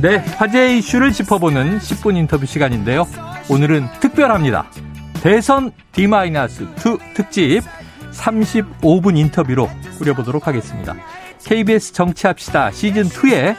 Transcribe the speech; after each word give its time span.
네, 0.00 0.16
화제 0.16 0.78
이슈를 0.78 1.12
짚어보는 1.12 1.78
10분 1.78 2.16
인터뷰 2.16 2.46
시간인데요. 2.46 3.06
오늘은 3.50 3.86
특별합니다. 4.00 4.70
대선 5.22 5.72
D-2 5.92 7.14
특집 7.14 7.60
35분 8.10 9.18
인터뷰로 9.18 9.68
꾸려보도록 9.98 10.46
하겠습니다. 10.46 10.94
KBS 11.44 11.92
정치합시다 11.92 12.70
시즌2에 12.70 13.54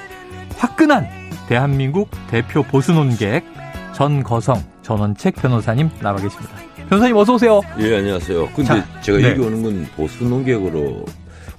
화끈한 0.57 1.07
대한민국 1.47 2.09
대표 2.31 2.63
보수 2.63 2.91
논객 2.91 3.43
전거성 3.93 4.63
전원책 4.81 5.35
변호사님 5.35 5.91
나와 6.01 6.17
계십니다. 6.17 6.55
변호사님 6.89 7.15
어서 7.17 7.35
오세요. 7.35 7.61
예, 7.77 7.97
안녕하세요. 7.97 8.47
근데 8.55 8.63
자, 8.63 9.01
제가 9.01 9.19
네. 9.19 9.29
여기 9.29 9.41
오는 9.41 9.61
건 9.61 9.87
보수 9.95 10.23
논객으로 10.23 11.05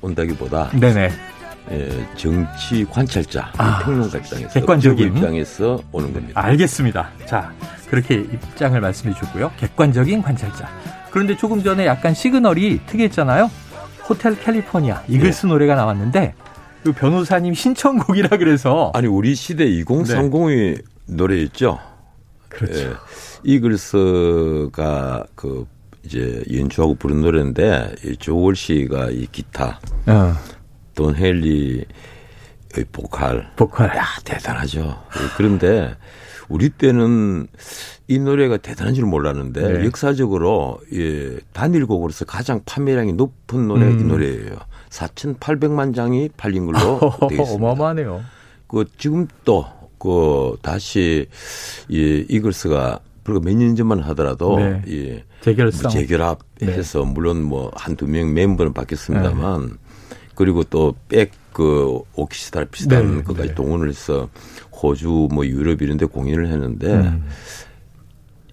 온다기보다 0.01 0.71
네네. 0.71 1.32
예, 1.71 2.07
정치 2.17 2.85
관찰자, 2.85 3.53
아, 3.57 3.79
평론가 3.85 4.19
입장에서 4.19 4.49
객관적인 4.49 5.17
입장에서 5.17 5.81
오는 5.93 6.13
겁니다. 6.13 6.41
알겠습니다. 6.45 7.11
자, 7.27 7.53
그렇게 7.89 8.17
입장을 8.17 8.79
말씀해 8.81 9.15
주고요. 9.15 9.53
객관적인 9.59 10.23
관찰자. 10.23 10.69
그런데 11.11 11.37
조금 11.37 11.63
전에 11.63 11.87
약간 11.87 12.15
시그널이 12.15 12.81
특이했잖아요. 12.87 13.51
호텔 14.09 14.39
캘리포니아 14.39 15.03
이글스 15.09 15.47
네. 15.47 15.53
노래가 15.53 15.75
나왔는데 15.75 16.35
그 16.83 16.93
변호사님 16.93 17.55
신청곡이라 17.55 18.37
그래서 18.39 18.91
아니 18.95 19.07
우리 19.07 19.35
시대 19.35 19.65
2030의 19.67 20.77
네. 20.77 20.83
노래였죠. 21.07 21.79
그렇죠. 22.49 22.81
예, 22.81 22.93
이글스가 23.45 25.25
그 25.35 25.67
이제 26.05 26.43
연주하고 26.53 26.97
부른 26.97 27.23
노래인데 27.23 27.95
이 28.05 28.17
조월 28.17 28.57
씨가 28.57 29.11
이 29.11 29.27
기타, 29.31 29.79
어. 30.07 30.35
돈 30.95 31.15
헬리의 31.17 31.85
보컬, 32.93 33.49
보컬, 33.57 33.89
야 33.97 34.05
대단하죠. 34.25 34.81
예, 34.81 35.21
그런데 35.37 35.95
우리 36.49 36.69
때는 36.71 37.47
이 38.09 38.19
노래가 38.19 38.57
대단한 38.57 38.95
줄 38.95 39.05
몰랐는데 39.07 39.73
네. 39.81 39.85
역사적으로 39.87 40.81
예, 40.93 41.39
단일곡으로서 41.53 42.25
가장 42.25 42.61
판매량이 42.65 43.13
높은 43.15 43.69
노래 43.69 43.87
음. 43.87 44.01
이 44.01 44.05
노래예요. 44.05 44.57
4,800만 44.91 45.95
장이 45.95 46.31
팔린 46.37 46.67
걸로 46.67 46.99
되어 47.29 47.43
있습니다. 47.43 47.55
어마어마하네요. 47.55 48.23
그 48.69 48.85
지금 48.99 49.29
또그 49.45 50.57
다시 50.63 51.27
이 51.89 52.27
이글스가 52.29 53.01
불과 53.25 53.41
몇 53.45 53.55
년 53.55 53.77
전만 53.77 54.01
하더라도 54.01 54.59
네. 54.59 54.83
예, 54.89 55.25
재결성 55.43 55.83
뭐 55.83 55.91
재결합해서 55.91 57.05
네. 57.05 57.13
물론 57.13 57.43
뭐 57.43 57.71
한두 57.75 58.07
명 58.07 58.35
멤버는 58.35 58.73
바뀌었습니다만 58.73 59.61
네. 59.63 59.75
그리고 60.35 60.65
또 60.65 60.95
백 61.09 61.43
그 61.53 62.01
오키스트라 62.15 62.67
비슷한 62.67 63.17
네. 63.19 63.23
것까지 63.23 63.49
네. 63.49 63.55
동원을 63.55 63.89
해서 63.89 64.29
호주 64.73 65.29
뭐 65.31 65.47
유럽 65.47 65.83
이런 65.83 65.97
데 65.97 66.07
공연을 66.07 66.49
했는데 66.49 66.93
음. 66.93 67.27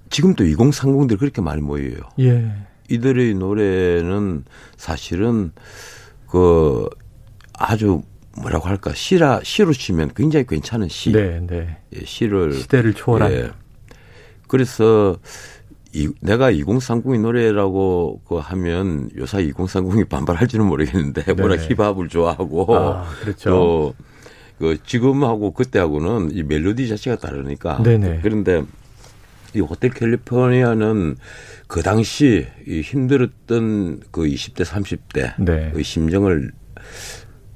지금 0.10 0.36
도 0.36 0.44
2030들 0.44 1.18
그렇게 1.18 1.42
많이 1.42 1.62
모여요. 1.62 1.98
예. 2.20 2.52
이들의 2.90 3.36
노래는 3.36 4.44
사실은 4.76 5.52
그 6.28 6.90
아주 7.54 8.02
뭐라고 8.38 8.68
할까 8.68 8.94
시라 8.94 9.42
시로 9.44 9.74
치면 9.74 10.12
굉장히 10.16 10.46
괜찮은 10.48 10.88
시. 10.90 11.12
네, 11.12 11.40
네. 11.46 11.78
예, 11.96 12.06
시를 12.06 12.54
시대를 12.54 12.94
초월한. 12.94 13.32
예. 13.32 13.52
그래서 14.48 15.18
이, 15.94 16.10
내가 16.22 16.52
2030의 16.52 17.20
노래라고 17.22 18.22
그 18.28 18.36
하면 18.36 19.10
요사 19.18 19.40
2030이 19.40 20.08
반발할지는 20.08 20.66
모르겠는데 20.66 21.24
네. 21.24 21.34
워낙 21.42 21.58
힙합을 21.58 22.10
좋아하고 22.10 22.78
아, 22.78 23.06
그렇죠. 23.22 23.94
그 24.60 24.78
지금하고 24.86 25.52
그때하고는 25.52 26.32
이 26.34 26.44
멜로디 26.44 26.88
자체가 26.90 27.18
다르니까 27.18 27.82
네네. 27.82 28.20
그런데 28.22 28.64
이 29.56 29.62
호텔 29.62 29.90
캘리포니아는 29.92 31.16
그 31.68 31.82
당시 31.82 32.46
이 32.68 32.82
힘들었던 32.82 34.02
그 34.12 34.24
20대 34.24 34.66
30대 34.66 35.44
네. 35.44 35.72
그 35.74 35.82
심정을 35.82 36.52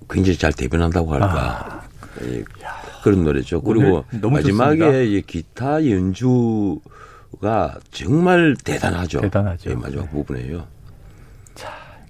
굉장히 0.10 0.38
잘 0.38 0.54
대변한다고 0.54 1.14
할까 1.14 1.30
아. 1.30 3.02
그런 3.04 3.24
노래죠. 3.24 3.62
그리고 3.62 4.06
마지막에 4.12 5.06
이 5.06 5.22
기타 5.22 5.86
연주 5.90 6.80
가 7.44 7.76
정말 7.92 8.56
대단하죠. 8.64 9.20
대단하죠. 9.22 9.70
예, 9.70 9.76
마지막 9.76 10.06
네. 10.06 10.10
부분에요. 10.12 10.66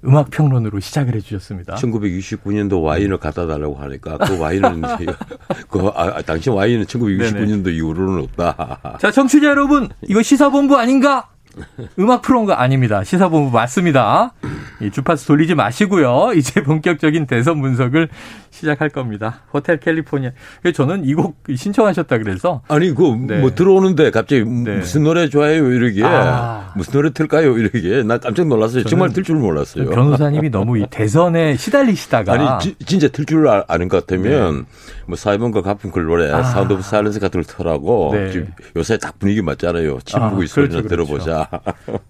음악 0.05 0.29
평론으로 0.31 0.79
시작을 0.79 1.15
해주셨습니다. 1.15 1.75
1969년도 1.75 2.83
와인을 2.83 3.17
갖다 3.17 3.47
달라고 3.47 3.75
하니까 3.75 4.17
그 4.17 4.37
와인은 4.37 4.81
그 5.69 5.87
아, 5.95 6.17
아, 6.17 6.21
당시 6.21 6.49
와인은 6.49 6.85
1969년도 6.85 7.63
네네. 7.63 7.75
이후로는 7.77 8.23
없다. 8.23 8.97
자, 8.99 9.11
청취자 9.11 9.47
여러분, 9.47 9.89
이거 10.01 10.21
시사본부 10.21 10.77
아닌가? 10.77 11.29
음악 11.99 12.21
프로인가 12.23 12.61
아닙니다. 12.61 13.03
시사본부 13.03 13.51
맞습니다. 13.51 14.33
이 14.81 14.91
주파수 14.91 15.27
돌리지 15.27 15.55
마시고요. 15.55 16.31
이제 16.35 16.63
본격적인 16.63 17.27
대선 17.27 17.61
분석을 17.61 18.09
시작할 18.53 18.89
겁니다. 18.89 19.41
Hotel 19.51 19.79
California. 19.79 20.29
저는 20.75 21.05
이 21.05 21.13
곡 21.15 21.43
신청하셨다 21.53 22.19
그래서 22.19 22.61
아니 22.67 22.93
그 22.93 23.04
뭐 23.04 23.17
네. 23.27 23.49
들어오는데 23.55 24.11
갑자기 24.11 24.43
네. 24.45 24.77
무슨 24.77 25.03
노래 25.03 25.27
좋아해요 25.27 25.71
이러기에 25.71 26.03
아. 26.05 26.71
무슨 26.75 26.93
노래 26.93 27.11
틀까요 27.11 27.57
이러기에 27.57 28.03
나 28.03 28.17
깜짝 28.19 28.47
놀랐어요. 28.47 28.83
정말 28.83 29.11
틀 29.11 29.23
줄 29.23 29.37
몰랐어요. 29.37 29.89
변호사님이 29.89 30.49
너무 30.49 30.77
이 30.77 30.85
대선에 30.89 31.55
시달리시다가 31.55 32.33
아니 32.33 32.63
지, 32.63 32.75
진짜 32.85 33.07
틀 33.07 33.25
줄 33.25 33.47
아는 33.47 33.87
것 33.87 34.01
같으면 34.05 34.57
네. 34.57 34.63
뭐 35.07 35.15
사이먼과 35.15 35.61
가펑클 35.63 36.03
노래 36.05 36.31
아. 36.31 36.43
Sound 36.43 36.73
of 36.73 36.81
Silence 36.83 37.19
같은 37.19 37.41
걸 37.41 37.45
틀라고 37.45 38.11
네. 38.13 38.45
요새 38.75 38.97
딱 38.97 39.17
분위기 39.17 39.41
맞잖아요. 39.41 39.99
침 40.05 40.21
아, 40.21 40.27
있어요. 40.43 40.67
그렇죠, 40.67 40.83
그렇죠. 40.83 40.87
들어보자. 40.89 41.49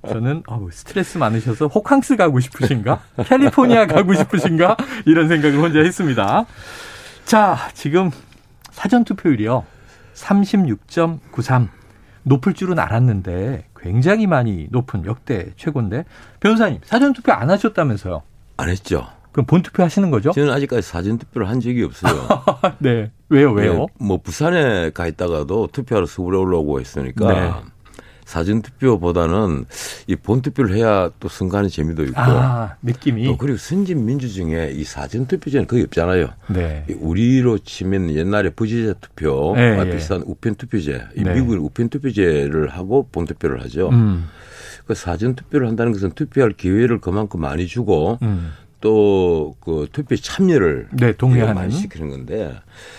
저는 0.09 0.43
어우, 0.47 0.69
스트레스 0.71 1.17
많으셔서 1.17 1.67
호캉스 1.67 2.15
가고 2.17 2.39
싶으신가? 2.39 2.99
캘리포니아 3.25 3.85
가고 3.87 4.13
싶으신가? 4.13 4.75
이런 5.05 5.27
생각을 5.27 5.59
혼자 5.59 5.79
했습니다. 5.79 6.32
자, 7.25 7.57
지금 7.73 8.11
사전 8.71 9.03
투표율이요. 9.03 9.65
36.93. 10.15 11.69
높을 12.23 12.53
줄은 12.53 12.79
알았는데 12.79 13.67
굉장히 13.77 14.27
많이 14.27 14.67
높은 14.71 15.05
역대 15.05 15.51
최고인데 15.57 16.05
변호사님 16.39 16.79
사전 16.85 17.11
투표 17.13 17.33
안 17.33 17.49
하셨다면서요? 17.49 18.21
안 18.57 18.69
했죠. 18.69 19.07
그럼 19.33 19.45
본투표 19.45 19.83
하시는 19.83 20.09
거죠? 20.11 20.31
저는 20.31 20.53
아직까지 20.53 20.83
사전 20.83 21.17
투표를 21.17 21.49
한 21.49 21.59
적이 21.59 21.83
없어요. 21.83 22.27
네. 22.79 23.11
왜요, 23.29 23.51
왜요? 23.51 23.73
네, 23.73 23.87
뭐 23.99 24.17
부산에 24.17 24.91
가 24.91 25.07
있다가도 25.07 25.67
투표하러 25.73 26.05
서울에 26.05 26.37
올라오고 26.37 26.79
했으니까 26.79 27.33
네. 27.33 27.51
사전투표보다는 28.25 29.65
이 30.07 30.15
본투표를 30.15 30.75
해야 30.75 31.09
또 31.19 31.27
선거하는 31.27 31.69
재미도 31.69 32.03
있고. 32.05 32.19
아, 32.19 32.75
느낌이. 32.81 33.25
또 33.25 33.37
그리고 33.37 33.57
선진 33.57 34.05
민주 34.05 34.31
중에 34.31 34.71
이 34.73 34.83
사전투표제는 34.83 35.67
거의 35.67 35.83
없잖아요. 35.83 36.29
네. 36.49 36.85
우리로 36.99 37.59
치면 37.59 38.11
옛날에 38.11 38.49
부지자 38.49 38.93
투표, 39.01 39.53
네, 39.55 39.77
아, 39.79 39.83
비슷한 39.83 40.19
예. 40.19 40.23
우편 40.25 40.55
투표제, 40.55 41.05
네. 41.15 41.33
미국은 41.33 41.57
우편 41.59 41.89
투표제를 41.89 42.69
하고 42.69 43.07
본투표를 43.11 43.61
하죠. 43.63 43.89
음. 43.89 44.27
그 44.85 44.95
사전투표를 44.95 45.67
한다는 45.67 45.93
것은 45.93 46.11
투표할 46.11 46.53
기회를 46.53 46.99
그만큼 46.99 47.39
많이 47.39 47.67
주고 47.67 48.19
음. 48.21 48.51
또그 48.81 49.87
투표 49.93 50.15
참여를 50.17 50.89
네, 50.91 51.13
동의하는 51.13 51.55
많이 51.55 51.71
시키는 51.71 52.09
건데 52.09 52.53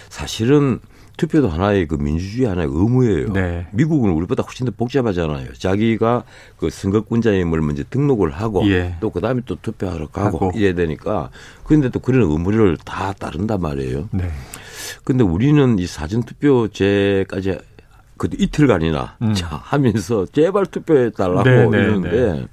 사실은 0.08 0.80
투표도 1.16 1.48
하나의 1.48 1.86
그 1.86 1.94
민주주의 1.94 2.48
하나의 2.48 2.68
의무예요. 2.70 3.32
네. 3.32 3.66
미국은 3.72 4.10
우리보다 4.10 4.42
훨씬 4.42 4.66
더 4.66 4.72
복잡하잖아요. 4.76 5.52
자기가 5.54 6.24
그 6.58 6.70
선거권자임을 6.70 7.60
먼저 7.60 7.84
등록을 7.88 8.30
하고 8.30 8.68
예. 8.68 8.96
또 9.00 9.10
그다음에 9.10 9.42
또 9.46 9.56
투표하러 9.60 10.08
가고 10.08 10.46
하고. 10.46 10.52
이래야 10.54 10.74
되니까 10.74 11.30
그런데 11.64 11.88
또 11.88 12.00
그런 12.00 12.30
의무를 12.30 12.76
다 12.84 13.12
따른단 13.12 13.60
말이에요. 13.60 14.08
네. 14.10 14.28
근데 15.04 15.22
우리는 15.22 15.78
이 15.78 15.86
사전 15.86 16.22
투표제까지 16.22 17.58
그 18.16 18.28
이틀간이나 18.38 19.16
음. 19.22 19.34
자 19.34 19.48
하면서 19.62 20.26
제발 20.26 20.66
투표해 20.66 21.10
달라고 21.10 21.48
네, 21.48 21.68
네 21.68 21.78
이러는데 21.78 22.10
네. 22.10 22.46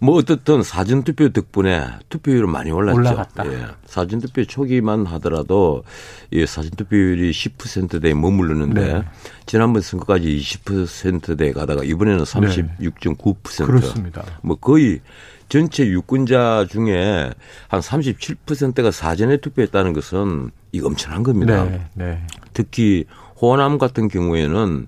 뭐 0.00 0.16
어떻든 0.16 0.62
사전투표 0.62 1.30
덕분에 1.30 1.84
투표율은 2.08 2.50
많이 2.50 2.70
올랐죠. 2.70 2.98
올라갔다. 2.98 3.46
예. 3.46 3.66
사전투표 3.86 4.44
초기만 4.44 5.06
하더라도 5.06 5.84
이 6.30 6.44
사전투표율이 6.44 7.30
10%대에 7.30 8.14
머무르는데 8.14 8.92
네. 8.94 9.02
지난번 9.46 9.82
선거까지 9.82 10.36
20%대 10.36 11.52
가다가 11.52 11.82
이번에는 11.84 12.24
36.9%. 12.24 13.58
네. 13.58 13.66
그렇습니다. 13.66 14.24
뭐 14.42 14.56
거의 14.56 15.00
전체 15.48 15.86
유권자 15.86 16.66
중에 16.70 17.30
한 17.68 17.80
37%가 17.80 18.90
사전에 18.90 19.36
투표했다는 19.38 19.92
것은 19.92 20.50
이 20.72 20.80
엄청난 20.80 21.22
겁니다. 21.22 21.64
네. 21.64 21.86
네. 21.94 22.26
특히 22.52 23.04
호남 23.40 23.78
같은 23.78 24.08
경우에는 24.08 24.86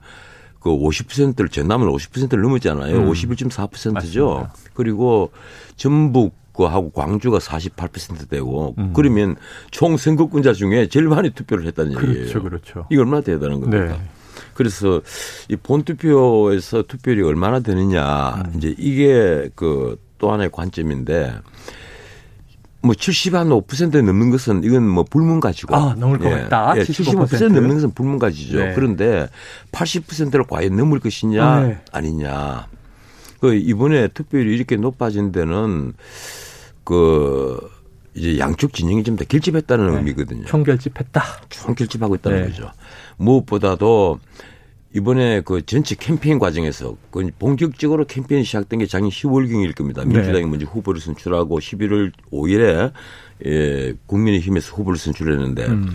그 0.61 0.71
50%를 0.71 1.49
전남은 1.49 1.89
50%를 1.89 2.43
넘었잖아요. 2.43 2.97
음. 2.99 3.11
51.4%죠. 3.13 3.93
맞습니다. 3.93 4.55
그리고 4.75 5.31
전북 5.77 6.35
그하고 6.53 6.91
광주가 6.91 7.39
48% 7.39 8.29
되고 8.29 8.75
음. 8.79 8.93
그러면 8.93 9.37
총 9.71 9.97
선거권자 9.97 10.53
중에 10.55 10.89
제일 10.89 11.07
많이 11.07 11.31
투표를 11.31 11.67
했다는 11.67 11.93
그렇죠, 11.93 12.09
얘기예요. 12.11 12.29
그렇죠, 12.29 12.43
그렇죠. 12.43 12.87
이거 12.91 13.03
얼마나 13.03 13.23
대단한 13.23 13.61
겁니까? 13.61 13.87
네. 13.97 14.01
그래서 14.55 15.01
이 15.49 15.55
본투표에서 15.55 16.83
투표율이 16.83 17.23
얼마나 17.23 17.61
되느냐 17.61 18.43
음. 18.47 18.53
이제 18.57 18.75
이게 18.77 19.49
그 19.55 19.97
또 20.19 20.33
하나의 20.33 20.51
관점인데 20.51 21.35
뭐 22.81 22.95
70한5% 22.95 24.03
넘는 24.03 24.31
것은 24.31 24.63
이건 24.63 24.87
뭐 24.89 25.05
불문가지고. 25.05 25.75
아, 25.75 25.95
넘을 25.99 26.19
것 26.19 26.31
같다. 26.31 26.75
예, 26.77 26.83
75% 26.83 27.53
넘는 27.53 27.75
것은 27.75 27.91
불문가지죠. 27.93 28.59
네. 28.59 28.75
그런데 28.75 29.29
80%를 29.73 30.45
과연 30.45 30.77
넘을 30.77 31.01
것이냐 31.01 31.61
네. 31.61 31.79
아니냐. 31.93 32.69
그 33.41 33.55
이번에 33.55 34.09
투표율이 34.09 34.55
이렇게 34.55 34.77
높아진 34.77 35.33
데는 35.33 35.93
그 36.85 37.59
이제 38.15 38.39
양쪽 38.39 38.73
진영이 38.73 39.05
좀더 39.05 39.25
결집했다는 39.25 39.91
네. 39.91 39.97
의미거든요. 39.99 40.45
총결집했다. 40.47 41.23
총결집하고 41.51 42.17
있다는 42.17 42.43
네. 42.43 42.49
거죠. 42.49 42.71
무엇보다도 43.17 44.19
이번에 44.99 45.43
그 45.43 45.65
전체 45.65 45.95
캠페인 45.95 46.41
과정에서 46.41 46.97
그 47.13 47.31
본격적으로 47.39 48.05
캠페인이 48.05 48.45
시작된 48.45 48.81
게 48.81 48.87
작년 48.87 49.11
10월경일 49.11 49.77
겁니다. 49.77 50.03
네. 50.05 50.13
민주당이 50.13 50.47
먼저 50.47 50.67
후보를 50.67 51.01
선출하고 51.01 51.61
11월 51.61 52.11
5일에 52.33 52.93
예, 53.47 53.95
국민의힘에서 54.07 54.75
후보를 54.75 54.99
선출했는데 54.99 55.67
음. 55.67 55.95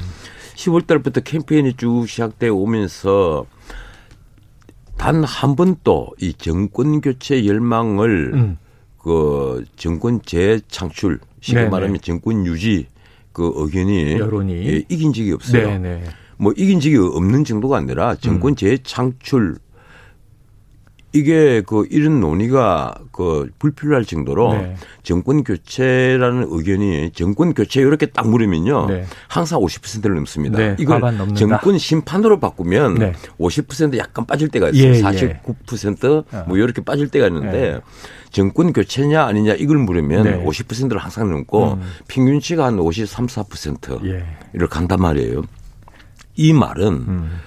10월 0.56 0.88
달부터 0.88 1.22
캠페인이 1.22 1.74
쭉 1.74 2.08
시작돼 2.08 2.48
오면서 2.48 3.46
단 4.98 5.24
한 5.26 5.56
번도 5.58 6.12
이 6.22 6.34
정권 6.34 7.02
교체 7.02 7.46
열망을 7.46 8.32
음. 8.34 8.58
그 9.00 9.66
정권 9.76 10.22
재창출 10.22 11.20
쉽게 11.42 11.60
네네. 11.60 11.70
말하면 11.70 12.00
정권 12.02 12.46
유지 12.46 12.88
그 13.34 13.52
의견이 13.56 14.14
여론이 14.14 14.54
예, 14.68 14.84
이긴 14.88 15.12
적이 15.12 15.34
없어요. 15.34 15.68
네네. 15.68 16.04
뭐 16.38 16.53
이긴 16.56 16.80
적이 16.80 16.97
없는 16.97 17.44
정도가 17.44 17.77
아니라 17.77 18.15
정권 18.15 18.51
음. 18.51 18.56
재창출 18.56 19.57
이게 21.15 21.62
그 21.62 21.85
이런 21.91 22.19
논의가 22.19 22.95
그 23.12 23.47
불필요할 23.59 24.03
정도로 24.03 24.53
네. 24.53 24.75
정권 25.03 25.44
교체라는 25.44 26.47
의견이 26.50 27.12
정권 27.12 27.53
교체 27.53 27.81
이렇게 27.81 28.07
딱 28.07 28.27
물으면요. 28.27 28.88
네. 28.88 29.06
항상 29.27 29.59
50%를 29.59 30.15
넘습니다. 30.15 30.57
네. 30.57 30.75
이걸 30.80 31.01
정권 31.35 31.77
심판으로 31.77 32.39
바꾸면 32.39 32.95
네. 32.95 33.13
50% 33.39 33.95
약간 33.97 34.25
빠질 34.25 34.47
때가 34.50 34.69
있어요. 34.69 34.91
예, 34.91 35.01
49%뭐 35.01 36.57
예. 36.57 36.63
이렇게 36.63 36.83
빠질 36.83 37.07
때가 37.09 37.27
있는데 37.27 37.75
예. 37.75 37.81
정권 38.31 38.74
교체냐 38.74 39.24
아니냐 39.24 39.53
이걸 39.53 39.77
물으면 39.77 40.44
50%를 40.45 40.97
항상 40.97 41.30
넘고 41.30 41.74
음. 41.74 41.81
평균치가 42.07 42.65
한 42.65 42.80
53, 42.80 43.27
4% 43.27 44.03
예. 44.06 44.25
간단 44.65 45.00
말이에요. 45.00 45.44
이 46.35 46.53
말은 46.53 46.88
음. 46.88 47.39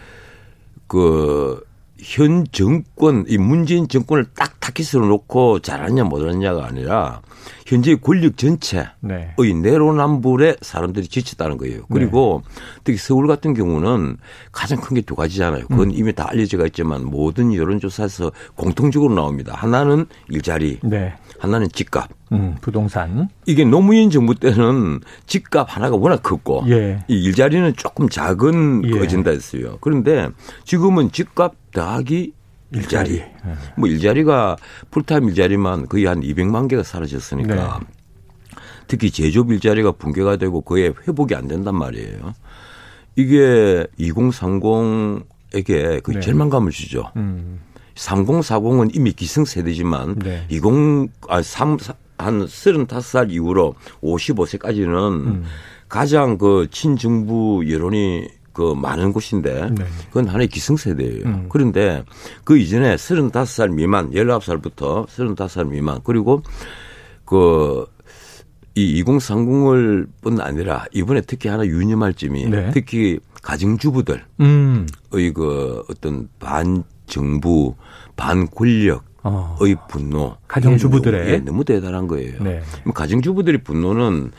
그 0.87 1.66
현 1.99 2.45
정권 2.53 3.25
이 3.29 3.39
문재인 3.39 3.89
정권을 3.89 4.27
딱 4.37 4.61
타깃으로 4.61 5.07
놓고 5.07 5.61
잘하냐 5.61 6.05
못하느냐가 6.05 6.67
아니라 6.67 7.23
현재 7.65 7.95
권력 7.97 8.37
전체의 8.37 8.87
네. 9.01 9.35
내로남불에 9.39 10.57
사람들이 10.61 11.09
지쳤다는 11.09 11.57
거예요. 11.57 11.83
그리고 11.93 12.43
네. 12.45 12.63
특히 12.85 12.99
서울 12.99 13.27
같은 13.27 13.55
경우는 13.55 14.17
가장 14.53 14.79
큰 14.81 14.95
게 14.95 15.01
두 15.03 15.15
가지잖아요. 15.15 15.67
그건 15.69 15.89
음. 15.89 15.93
이미 15.95 16.13
다 16.13 16.27
알려져 16.29 16.65
있지만 16.67 17.05
모든 17.05 17.55
여론조사에서 17.55 18.33
공통적으로 18.57 19.15
나옵니다. 19.15 19.55
하나는 19.57 20.07
일자리, 20.29 20.79
네. 20.83 21.15
하나는 21.39 21.69
집값. 21.71 22.09
음, 22.33 22.57
부동산. 22.61 23.29
이게 23.47 23.65
노무현 23.65 24.11
정부 24.11 24.35
때는 24.35 25.01
집값 25.27 25.67
하나가 25.77 25.95
워낙 25.97 26.23
컸고 26.23 26.65
예. 26.69 27.05
이 27.09 27.23
일자리는 27.23 27.75
조금 27.77 28.09
작은 28.09 28.83
예. 28.85 28.99
거진다 28.99 29.31
했어요. 29.31 29.79
그런데 29.81 30.29
지금은 30.65 31.13
집값 31.13 31.55
더하기 31.77 32.33
일자리. 32.73 33.11
일자리. 33.11 33.19
예. 33.19 33.33
뭐 33.77 33.89
일자리가 33.89 34.57
풀타임 34.91 35.29
일자리만 35.29 35.87
거의 35.89 36.07
한 36.07 36.23
200만 36.23 36.69
개가 36.69 36.83
사라졌으니까 36.83 37.55
네. 37.55 37.63
특히 38.87 39.11
제조업 39.11 39.53
일자리가 39.53 39.93
붕괴가 39.93 40.37
되고 40.37 40.63
그에 40.63 40.93
회복이 41.07 41.35
안 41.35 41.49
된단 41.49 41.77
말이에요. 41.77 42.33
이게 43.17 43.87
2030에게 44.01 46.03
그 46.03 46.13
네. 46.13 46.21
절망감을 46.21 46.73
주죠. 46.73 47.11
음. 47.17 47.61
3040은 47.95 48.95
이미 48.95 49.13
기승세대지만 49.13 50.21
네. 50.21 50.47
20, 50.49 51.11
아, 51.29 51.43
3, 51.43 51.77
한 52.19 52.47
35살 52.47 53.31
이후로 53.31 53.75
55세까지는 54.03 55.27
음. 55.27 55.45
가장 55.89 56.39
그 56.39 56.69
친정부 56.71 57.71
여론이 57.71 58.29
그 58.57 58.73
많은 58.75 59.13
곳인데 59.13 59.69
네. 59.71 59.85
그건 60.09 60.29
하나의 60.29 60.49
기승세대예요. 60.49 61.27
음. 61.27 61.47
그런데 61.51 62.03
그 62.43 62.57
이전에 62.57 62.97
35살 62.97 63.71
미만, 63.71 64.11
19살부터 64.11 65.07
35살 65.07 65.69
미만 65.69 66.01
그리고 66.03 66.43
그 67.27 67.87
이 68.77 69.03
2030을 69.03 70.07
뿐 70.21 70.41
아니라 70.41 70.85
이번에 70.93 71.23
특히 71.23 71.49
하나 71.49 71.65
유념할 71.65 72.13
점이 72.13 72.47
네. 72.47 72.71
특히 72.73 73.19
가정주부들의 73.43 74.21
음. 74.41 74.87
그 75.11 75.83
어떤 75.89 76.29
반정부, 76.39 77.75
반권력의 78.17 79.01
어. 79.23 79.57
분노. 79.89 80.37
가정주부들의. 80.47 81.29
예, 81.33 81.39
너무 81.39 81.65
대단한 81.65 82.07
거예요. 82.07 82.43
네. 82.43 82.61
가정주부들의 82.93 83.63
분노는 83.65 84.33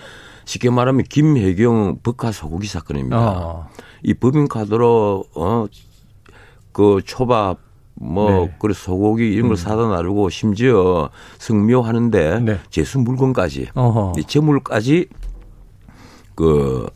쉽게 0.45 0.69
말하면 0.69 1.03
김혜경 1.03 2.01
법카 2.03 2.31
소고기 2.31 2.67
사건입니다. 2.67 3.17
어. 3.17 3.69
이 4.03 4.13
법인 4.13 4.47
카드로 4.47 5.25
어그 5.33 7.01
초밥 7.05 7.59
뭐 7.95 8.29
네. 8.29 8.55
그래 8.59 8.73
소고기 8.73 9.31
이런 9.33 9.47
걸 9.47 9.53
음. 9.53 9.55
사다 9.55 9.87
나르고 9.87 10.29
심지어 10.29 11.09
성묘하는데 11.39 12.39
네. 12.41 12.59
제수 12.69 12.99
물건까지 12.99 13.69
어허. 13.73 14.13
재물까지 14.27 15.07
그 16.35 16.87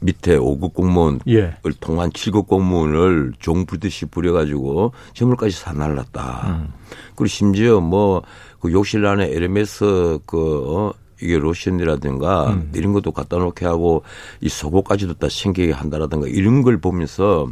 밑에 0.00 0.36
5급 0.36 0.74
공무원을 0.74 1.20
예. 1.28 1.56
통한 1.80 2.10
7급 2.10 2.46
공무원을 2.46 3.32
종 3.40 3.66
불듯이 3.66 4.06
부려가지고 4.06 4.92
재물까지 5.12 5.56
사날랐다. 5.56 6.46
음. 6.48 6.72
그리고 7.14 7.26
심지어 7.26 7.80
뭐 7.80 8.22
그 8.60 8.72
욕실 8.72 9.06
안에 9.06 9.26
에르메스 9.26 10.18
그 10.26 10.64
어, 10.68 10.92
이게 11.20 11.38
로션이라든가 11.38 12.50
음. 12.50 12.72
이런 12.74 12.92
것도 12.92 13.12
갖다 13.12 13.36
놓게 13.36 13.66
하고 13.66 14.02
이 14.40 14.48
속옷까지도 14.48 15.14
다 15.14 15.28
챙기게 15.28 15.72
한다라든가 15.72 16.26
이런 16.28 16.62
걸 16.62 16.78
보면서 16.78 17.48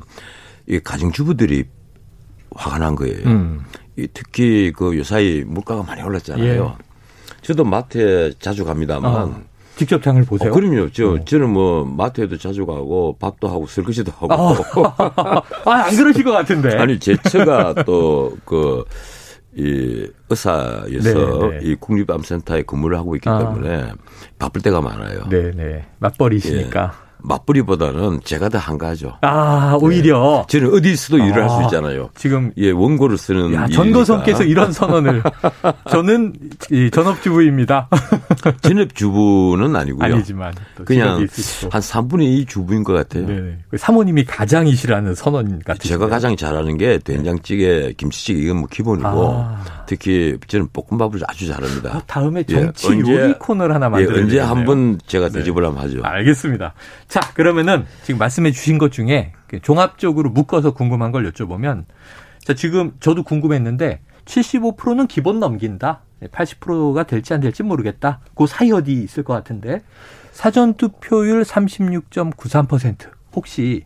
이 0.66 0.78
가정주부들이 0.78 1.64
화가 2.54 2.78
난 2.78 2.94
거예요. 2.94 3.26
음. 3.26 3.64
특히 4.12 4.72
그 4.76 4.96
요사이 4.96 5.44
물가가 5.46 5.82
많이 5.82 6.02
올랐잖아요. 6.02 6.76
예. 6.78 6.84
저도 7.42 7.64
마트에 7.64 8.32
자주 8.38 8.64
갑니다만 8.64 9.14
아. 9.14 9.40
직접 9.76 10.02
장을 10.02 10.22
보세요? 10.24 10.50
어, 10.50 10.54
그럼요. 10.54 10.90
저, 10.90 11.12
어. 11.12 11.24
저는 11.24 11.50
뭐 11.50 11.84
마트에도 11.84 12.38
자주 12.38 12.64
가고 12.64 13.16
밥도 13.20 13.46
하고 13.46 13.66
설거지도 13.66 14.10
하고. 14.16 14.32
아, 14.32 15.42
아, 15.66 15.70
안 15.70 15.96
그러실 15.96 16.24
것 16.24 16.32
같은데. 16.32 16.76
아니, 16.80 16.98
제 16.98 17.14
처가 17.16 17.84
또 17.84 18.36
그, 18.46 18.84
이 19.56 20.06
의사여서 20.28 21.48
네, 21.48 21.58
네. 21.58 21.58
이 21.62 21.74
국립암센터에 21.76 22.62
근무를 22.62 22.98
하고 22.98 23.16
있기 23.16 23.28
아. 23.28 23.38
때문에 23.38 23.92
바쁠 24.38 24.60
때가 24.60 24.80
많아요. 24.82 25.26
네, 25.30 25.50
네. 25.52 25.86
맞벌이시니까. 25.98 26.92
예. 27.02 27.05
맞벌이보다는 27.26 28.20
제가 28.24 28.48
더 28.48 28.58
한가하죠. 28.58 29.18
아, 29.22 29.76
오히려. 29.80 30.44
네. 30.48 30.58
저는 30.58 30.74
어디서도 30.74 31.22
아, 31.22 31.26
일을 31.26 31.42
할수 31.42 31.62
있잖아요. 31.64 32.10
지금. 32.14 32.52
예, 32.56 32.70
원고를 32.70 33.18
쓰는. 33.18 33.52
야, 33.54 33.66
전도성께서 33.68 34.44
이런 34.44 34.72
선언을. 34.72 35.22
저는 35.90 36.34
이 36.70 36.90
전업주부입니다. 36.90 37.88
전업주부는 38.62 39.74
아니고요. 39.74 40.04
아니지만. 40.04 40.54
그냥 40.84 41.18
한 41.70 41.80
3분의 41.80 42.22
2 42.22 42.46
주부인 42.46 42.84
것 42.84 42.92
같아요. 42.92 43.26
네 43.26 43.58
사모님이 43.76 44.24
가장이시라는 44.24 45.14
선언 45.14 45.58
같아요. 45.60 45.78
제가 45.78 46.08
가장 46.08 46.36
잘하는 46.36 46.76
게 46.76 46.98
된장찌개, 46.98 47.92
김치찌개 47.96 48.40
이건 48.42 48.58
뭐 48.58 48.68
기본이고 48.70 49.08
아. 49.08 49.62
특히 49.86 50.36
저는 50.46 50.68
볶음밥을 50.72 51.20
아주 51.28 51.46
잘합니다. 51.46 51.96
어, 51.96 52.02
다음에 52.06 52.40
예, 52.48 52.54
정치 52.54 52.88
예, 52.88 52.98
요리 53.00 53.34
코너를 53.38 53.74
하나 53.74 53.88
만들어 53.88 54.16
예, 54.16 54.22
언제 54.22 54.40
한 54.40 54.64
번 54.64 54.98
제가 55.06 55.28
대접을 55.28 55.62
네. 55.62 55.66
한번 55.68 55.84
하죠. 55.84 56.00
알겠습니다. 56.02 56.74
자, 57.08 57.20
그러면은 57.34 57.84
지금 58.02 58.18
말씀해 58.18 58.50
주신 58.52 58.78
것 58.78 58.92
중에 58.92 59.32
종합적으로 59.62 60.30
묶어서 60.30 60.74
궁금한 60.74 61.12
걸 61.12 61.30
여쭤보면 61.30 61.84
자, 62.44 62.54
지금 62.54 62.92
저도 63.00 63.22
궁금했는데 63.22 64.00
75%는 64.24 65.06
기본 65.06 65.38
넘긴다. 65.40 66.00
80%가 66.32 67.02
될지 67.04 67.34
안 67.34 67.40
될지 67.40 67.62
모르겠다. 67.62 68.20
그 68.34 68.46
사이 68.46 68.72
어디 68.72 68.92
있을 68.92 69.22
것 69.22 69.34
같은데 69.34 69.82
사전 70.32 70.74
투표율 70.74 71.42
36.93% 71.42 73.10
혹시 73.34 73.84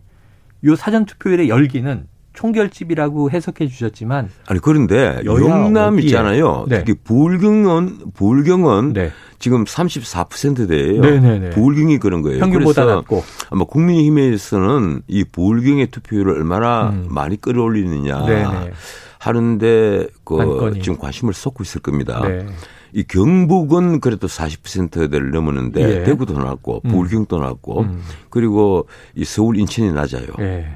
요 0.65 0.77
사전 0.77 1.05
투표율의 1.07 1.49
열기는 1.49 2.07
총결집이라고 2.41 3.31
해석해 3.31 3.69
주셨지만 3.69 4.31
아니 4.47 4.61
그런데 4.61 5.21
영남 5.25 5.95
어디에? 5.95 6.07
있잖아요. 6.07 6.65
네. 6.69 6.79
특히 6.79 6.95
부울경은 7.05 8.13
부울경은 8.15 8.95
네. 8.95 9.11
지금 9.39 9.65
34%대예요. 9.65 11.01
네네네. 11.03 11.51
부울경이 11.51 11.99
그런 11.99 12.23
거예요. 12.23 12.41
평균보다 12.41 12.87
낮고 12.87 13.23
아마 13.51 13.65
국민의힘에서는 13.65 15.03
이 15.07 15.25
부울경의 15.25 15.91
투표율을 15.91 16.33
얼마나 16.33 16.91
음. 16.91 17.09
많이 17.11 17.39
끌어올리느냐 17.39 18.25
네네. 18.25 18.73
하는데 19.19 20.07
그. 20.25 20.79
지금 20.81 20.97
관심을 20.99 21.35
쏟고 21.35 21.63
있을 21.63 21.83
겁니다. 21.83 22.23
네. 22.27 22.47
이 22.93 23.05
경북은 23.05 24.01
그래도 24.01 24.27
40%대를 24.27 25.31
넘었는데 25.31 25.81
예. 25.81 26.03
대구도 26.05 26.39
낮고 26.39 26.83
음. 26.85 26.91
부울경도 26.91 27.39
낮고 27.39 27.83
음. 27.83 28.03
그리고 28.31 28.89
이 29.15 29.25
서울 29.25 29.59
인천이 29.59 29.93
낮아요. 29.93 30.27
예. 30.41 30.67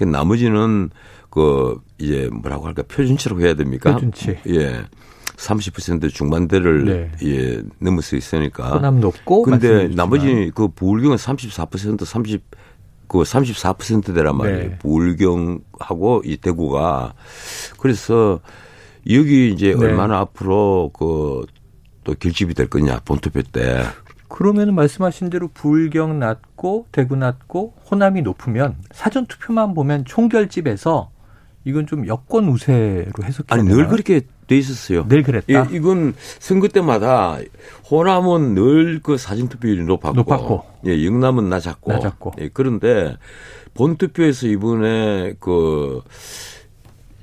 그 0.00 0.04
나머지는 0.04 0.90
그 1.28 1.78
이제 1.98 2.30
뭐라고 2.32 2.66
할까 2.66 2.82
표준치라고 2.82 3.42
해야 3.42 3.54
됩니까? 3.54 3.92
표준치. 3.92 4.38
예. 4.48 4.82
30% 5.36 6.12
중반대를 6.12 6.84
네. 6.84 7.12
예, 7.22 7.62
넘을 7.78 8.02
수 8.02 8.16
있으니까. 8.16 8.72
호남 8.72 9.00
높고. 9.00 9.42
근데 9.42 9.88
나머지 9.88 10.50
그 10.54 10.68
부울경은 10.68 11.16
34% 11.16 12.04
30, 12.04 12.42
그 13.08 13.18
34%대란 13.20 14.36
말이에요. 14.36 14.58
네. 14.70 14.78
부울경하고 14.78 16.22
이 16.24 16.36
대구가. 16.36 17.14
그래서 17.78 18.40
여기 19.08 19.50
이제 19.50 19.74
네. 19.74 19.86
얼마나 19.86 20.18
앞으로 20.18 20.90
그 20.92 21.60
또 22.04 22.14
결집이 22.14 22.54
될 22.54 22.68
거냐 22.68 23.00
본투표 23.04 23.42
때. 23.42 23.84
그러면 24.30 24.74
말씀하신 24.74 25.28
대로 25.28 25.48
부울경 25.48 26.18
낮고 26.18 26.86
대구 26.92 27.16
낮고 27.16 27.74
호남이 27.90 28.22
높으면 28.22 28.76
사전 28.92 29.26
투표만 29.26 29.74
보면 29.74 30.04
총결집에서 30.06 31.10
이건 31.64 31.86
좀 31.86 32.06
여권 32.06 32.48
우세로 32.48 33.10
해석해야 33.22 33.58
아니 33.58 33.64
되나요? 33.64 33.76
늘 33.82 33.88
그렇게 33.88 34.22
돼 34.46 34.56
있었어요. 34.56 35.06
늘 35.08 35.22
그랬다. 35.22 35.46
예, 35.52 35.76
이건 35.76 36.14
선거 36.38 36.68
때마다 36.68 37.38
호남은 37.90 38.54
늘 38.54 39.00
그 39.02 39.16
사전 39.18 39.48
투표율이 39.48 39.84
높았고, 39.84 40.16
높았고, 40.16 40.64
예, 40.86 41.04
영남은 41.04 41.48
낮았고, 41.48 41.92
낮았고. 41.92 42.32
예, 42.40 42.48
그런데 42.52 43.16
본 43.74 43.96
투표에서 43.96 44.46
이번에 44.46 45.34
그 45.38 46.00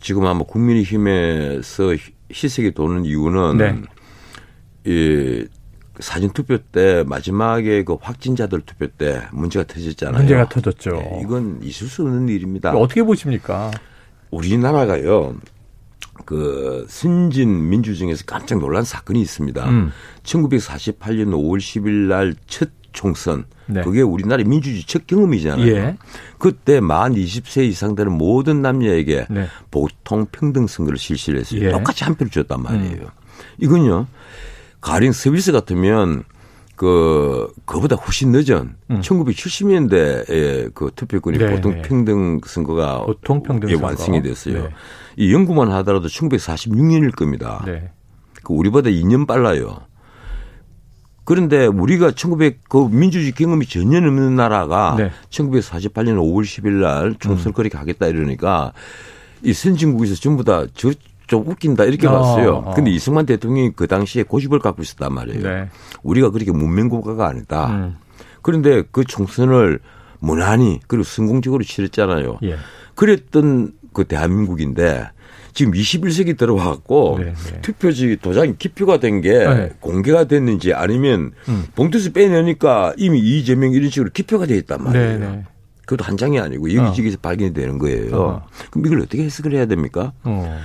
지금 0.01 0.25
아마 0.25 0.43
국민의힘에서 0.43 1.95
희색이 2.31 2.73
도는 2.73 3.05
이유는 3.05 3.57
네. 3.57 3.75
이 4.85 5.47
사전 5.99 6.31
투표 6.31 6.57
때 6.57 7.03
마지막에 7.05 7.83
그 7.83 7.97
확진자들 7.99 8.61
투표 8.61 8.87
때 8.87 9.21
문제가 9.31 9.65
터졌잖아요. 9.65 10.17
문제가 10.17 10.49
터졌죠. 10.49 10.91
네, 10.91 11.19
이건 11.23 11.59
있을 11.63 11.87
수 11.87 12.03
없는 12.03 12.29
일입니다. 12.29 12.71
어떻게 12.73 13.03
보십니까? 13.03 13.71
우리나라가요. 14.31 15.35
그 16.25 16.85
선진 16.89 17.69
민주정에서 17.69 18.23
깜짝 18.25 18.59
놀란 18.59 18.83
사건이 18.83 19.21
있습니다. 19.21 19.69
음. 19.69 19.91
1948년 20.23 21.29
5월 21.31 21.57
10일 21.59 22.07
날 22.07 22.35
첫 22.47 22.69
총선. 22.97 23.45
네. 23.67 23.81
그게 23.83 24.01
우리나라 24.01 24.43
민주주의 24.43 24.81
첫 24.83 25.05
경험이잖아요. 25.05 25.67
예. 25.67 25.97
그때 26.39 26.79
만 26.79 27.13
20세 27.13 27.63
이상 27.67 27.93
되는 27.93 28.11
모든 28.11 28.63
남녀에게 28.63 29.27
네. 29.29 29.47
보통 29.69 30.25
평등 30.31 30.65
선거를 30.65 30.97
실시를 30.97 31.41
했어요. 31.41 31.61
예. 31.63 31.69
똑같이 31.69 32.03
한 32.03 32.15
표를 32.15 32.31
줬단 32.31 32.59
말이에요. 32.63 33.01
음. 33.03 33.07
이건요. 33.59 34.07
가령 34.87 35.11
서비스 35.11 35.51
같으면 35.51 36.23
그 36.77 37.51
그보다 37.65 37.97
훨씬 37.97 38.31
늦은 38.31 38.75
음. 38.89 39.01
1970년대에 39.01 40.73
그 40.73 40.91
투표권이 40.95 41.37
네, 41.39 41.49
보통 41.51 41.73
네. 41.73 41.81
평등 41.81 42.39
선거가 42.45 43.01
보통 43.01 43.43
평등 43.43 43.67
선거. 43.69 43.85
완성이 43.85 44.21
됐어요. 44.21 44.63
네. 44.63 44.69
이 45.17 45.33
연구만 45.33 45.71
하더라도 45.73 46.07
1946년일 46.07 47.13
겁니다. 47.15 47.63
네. 47.65 47.91
그 48.43 48.53
우리보다 48.53 48.89
2년 48.89 49.27
빨라요. 49.27 49.81
그런데 51.25 51.65
우리가 51.65 52.11
1900, 52.11 52.69
그 52.69 52.87
민주주의 52.89 53.33
경험이 53.33 53.65
전혀 53.65 53.97
없는 53.97 54.37
나라가 54.37 54.95
네. 54.97 55.11
1948년 55.29 56.15
5월 56.15 56.43
10일 56.43 56.69
날 56.81 57.15
총선을 57.19 57.53
음. 57.57 57.77
하겠다 57.77 58.07
이러니까 58.07 58.71
이 59.43 59.51
선진국에서 59.51 60.15
전부 60.15 60.45
다 60.45 60.65
저, 60.73 60.91
좀 61.27 61.47
웃긴다 61.47 61.83
이렇게 61.85 62.07
어, 62.07 62.11
봤어요. 62.11 62.55
어. 62.55 62.73
근데 62.73 62.89
이승만 62.91 63.25
대통령이 63.25 63.73
그 63.75 63.87
당시에 63.87 64.23
고집을 64.23 64.59
갖고 64.59 64.81
있었단 64.81 65.13
말이에요. 65.13 65.43
네. 65.43 65.69
우리가 66.03 66.31
그렇게 66.31 66.51
문명 66.51 66.89
국가가 66.89 67.27
아니다. 67.27 67.67
음. 67.67 67.97
그런데 68.41 68.83
그 68.91 69.03
총선을 69.03 69.79
무난히 70.19 70.79
그리고 70.87 71.03
성공적으로 71.03 71.63
치렀잖아요. 71.63 72.39
예. 72.43 72.57
그랬던 72.95 73.73
그 73.93 74.05
대한민국인데 74.05 75.09
지금 75.53 75.73
21세기 75.73 76.37
들어와갖고 76.37 77.17
네, 77.19 77.25
네. 77.33 77.61
투표지 77.61 78.17
도장이 78.21 78.57
기표가 78.57 78.99
된게 78.99 79.31
네. 79.31 79.71
공개가 79.79 80.25
됐는지 80.25 80.73
아니면 80.73 81.31
음. 81.49 81.65
봉투에서 81.75 82.11
빼내니까 82.11 82.93
이미 82.97 83.19
이재명 83.19 83.73
이런 83.73 83.89
식으로 83.89 84.11
기표가 84.11 84.45
돼 84.45 84.55
있단 84.57 84.83
말이에요. 84.83 85.07
네, 85.07 85.17
네. 85.17 85.43
그것도 85.87 86.03
한 86.03 86.17
장이 86.17 86.39
아니고 86.39 86.73
여기저기서 86.73 87.15
어. 87.15 87.19
발견이 87.21 87.53
되는 87.53 87.79
거예요. 87.79 88.15
어. 88.15 88.45
그럼 88.69 88.85
이걸 88.85 88.99
어떻게 88.99 89.23
해석을 89.23 89.53
해야 89.53 89.65
됩니까? 89.65 90.13
어. 90.23 90.59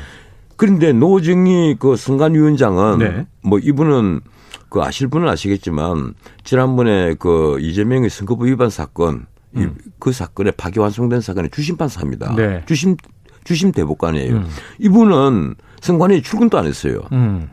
그런데 0.56 0.92
노정희 0.92 1.76
그 1.78 1.96
선관위원장은 1.96 2.98
네. 2.98 3.26
뭐 3.42 3.58
이분은 3.58 4.20
그 4.68 4.80
아실 4.80 5.08
분은 5.08 5.28
아시겠지만 5.28 6.14
지난번에 6.44 7.14
그 7.18 7.58
이재명의 7.60 8.10
선거부 8.10 8.46
위반 8.46 8.70
사건 8.70 9.26
음. 9.56 9.76
그 9.98 10.12
사건에 10.12 10.50
파기환송된 10.50 11.20
사건의 11.20 11.50
주심 11.50 11.76
판사입니다. 11.76 12.34
네. 12.34 12.62
주심 12.66 12.96
주심 13.44 13.72
대법관이에요. 13.72 14.34
음. 14.34 14.46
이분은 14.78 15.56
선관위 15.80 16.22
출근도 16.22 16.58
안 16.58 16.66
했어요. 16.66 17.00
음. 17.12 17.48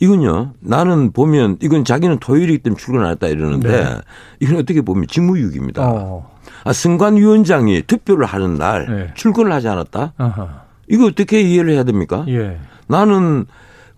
이건요, 0.00 0.54
나는 0.60 1.12
보면 1.12 1.58
이건 1.60 1.84
자기는 1.84 2.18
토요일이기 2.18 2.58
때문에 2.62 2.80
출근 2.80 3.04
안 3.04 3.10
했다 3.12 3.28
이러는데 3.28 3.68
네. 3.68 4.00
이건 4.40 4.56
어떻게 4.56 4.80
보면 4.80 5.06
직무유기입니다. 5.06 5.82
어. 5.86 6.30
아, 6.64 6.72
선관위원장이 6.72 7.82
투표를 7.82 8.26
하는 8.26 8.54
날 8.56 8.86
네. 8.86 9.14
출근을 9.14 9.52
하지 9.52 9.68
않았다? 9.68 10.14
아하. 10.16 10.62
이거 10.90 11.06
어떻게 11.06 11.40
이해를 11.40 11.72
해야 11.72 11.84
됩니까? 11.84 12.24
예. 12.28 12.58
나는 12.86 13.46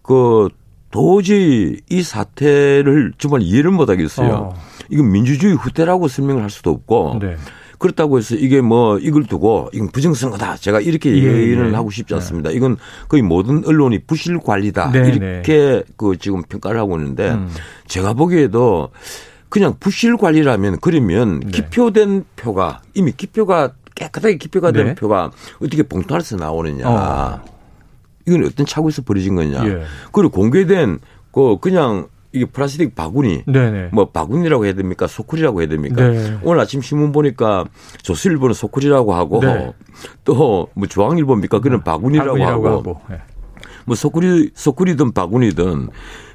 그 0.03 0.49
도저히 0.91 1.81
이 1.89 2.03
사태를 2.03 3.15
정말 3.19 3.43
이해를 3.43 3.71
못 3.71 3.89
하겠어요. 3.89 4.33
어. 4.33 4.55
이건 4.91 5.11
민주주의 5.11 5.55
후퇴라고 5.55 6.07
설명을 6.07 6.43
할 6.43 6.51
수도 6.51 6.71
없고 6.71 7.19
네. 7.21 7.37
그렇다고 7.79 8.19
해서 8.19 8.37
이게 8.37 8.61
뭐 8.61 8.99
이걸 8.99 9.25
두고 9.25 9.71
이건 9.73 9.89
부정선거다. 9.89 10.59
제가 10.59 10.81
이렇게 10.81 11.11
예, 11.11 11.15
얘기를 11.15 11.71
예. 11.71 11.75
하고 11.75 11.91
싶지 11.91 12.15
않습니다. 12.15 12.51
네. 12.51 12.57
이건 12.57 12.77
거의 13.09 13.23
모든 13.23 13.65
언론이 13.67 14.01
부실 14.07 14.39
관리다. 14.39 14.93
네, 14.93 15.09
이렇게 15.09 15.57
네. 15.57 15.83
그 15.97 16.17
지금 16.19 16.43
평가를 16.43 16.79
하고 16.79 16.97
있는데 16.99 17.31
음. 17.31 17.49
제가 17.89 18.13
보기에도 18.13 18.91
그냥 19.49 19.75
부실 19.81 20.17
관리라면 20.17 20.79
그러면 20.81 21.41
네. 21.41 21.51
기표된 21.51 22.25
표가 22.37 22.83
이미 22.95 23.13
기표가 23.13 23.73
깨끗하게 24.03 24.37
기표가 24.37 24.73
된 24.73 24.87
네. 24.87 24.95
표가 24.95 25.31
어떻게 25.61 25.83
봉투 25.83 26.15
안에서 26.15 26.37
나오느냐. 26.37 26.89
어. 26.89 27.41
이건 28.27 28.45
어떤 28.45 28.67
차고에서 28.67 29.03
벌어진 29.03 29.35
거냐. 29.35 29.67
예. 29.67 29.83
그리고 30.13 30.31
공개된 30.31 30.99
그 31.33 31.59
그냥 31.61 32.09
이게 32.33 32.47
플라스틱 32.47 32.95
바구니, 32.95 33.45
네네. 33.47 33.91
뭐 33.93 34.09
바구니라고 34.09 34.65
해야 34.65 34.73
됩니까? 34.73 35.07
소쿠리라고 35.07 35.61
해야 35.61 35.69
됩니까? 35.69 36.09
네. 36.09 36.39
오늘 36.43 36.61
아침 36.61 36.81
신문 36.81 37.13
보니까 37.13 37.67
조선일보는 38.03 38.55
소쿠리라고 38.55 39.13
하고 39.15 39.41
네. 39.41 39.73
또뭐 40.25 40.69
중앙일보입니까? 40.89 41.61
그는 41.61 41.83
바구니라고, 41.83 42.31
바구니라고 42.31 42.69
하고, 42.69 42.79
하고. 42.79 43.01
네. 43.11 43.19
뭐 43.85 43.97
소쿠리 43.97 44.51
소쿠리든 44.55 45.13
바구니든 45.13 45.89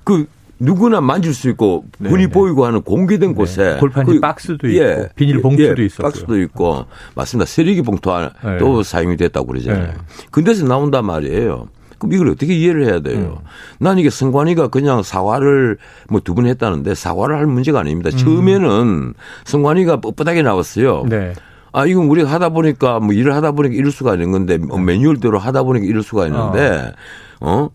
그 0.03 0.27
누구나 0.59 1.01
만질 1.01 1.33
수 1.33 1.49
있고 1.49 1.85
분이 2.03 2.25
네, 2.25 2.27
보이고 2.29 2.65
하는 2.65 2.81
공개된 2.81 3.29
네. 3.29 3.35
곳에 3.35 3.77
골판지 3.79 4.13
그, 4.13 4.19
박스도 4.19 4.67
있고 4.69 4.79
예, 4.83 5.09
비닐 5.15 5.41
봉투도 5.41 5.81
예, 5.81 5.85
있었고 5.85 6.03
박스도 6.03 6.41
있고 6.41 6.85
맞습니다. 7.15 7.45
쓰레기 7.45 7.81
봉투도 7.81 8.19
네. 8.43 8.83
사용이 8.83 9.17
됐다고 9.17 9.47
그러잖아요. 9.47 9.87
네. 9.87 9.93
근데서 10.31 10.65
나온단 10.65 11.05
말이에요. 11.05 11.67
그럼 11.99 12.13
이걸 12.13 12.29
어떻게 12.29 12.53
이해를 12.53 12.85
해야 12.85 12.99
돼요? 12.99 13.39
음. 13.41 13.47
난 13.79 13.97
이게 13.97 14.09
성관이가 14.11 14.67
그냥 14.67 15.01
사과를 15.03 15.77
뭐 16.09 16.19
두 16.21 16.35
번 16.35 16.45
했다는데 16.45 16.93
사과를 16.95 17.35
할 17.37 17.47
문제가 17.47 17.79
아닙니다. 17.79 18.09
음. 18.13 18.17
처음에는 18.17 19.13
성관이가 19.45 20.01
뻣뻣하게 20.01 20.43
나왔어요. 20.43 21.05
네. 21.09 21.33
아, 21.73 21.85
이건 21.85 22.05
우리가 22.07 22.29
하다 22.31 22.49
보니까 22.49 22.99
뭐 22.99 23.13
일을 23.13 23.35
하다 23.35 23.51
보니까 23.51 23.75
이럴 23.75 23.91
수가 23.91 24.13
있는 24.13 24.31
건데 24.31 24.57
뭐 24.57 24.77
네. 24.77 24.85
매뉴얼대로 24.85 25.37
하다 25.37 25.63
보니까 25.63 25.85
이럴 25.85 26.01
수가 26.03 26.25
있는데 26.27 26.91
어, 27.39 27.51
어? 27.51 27.69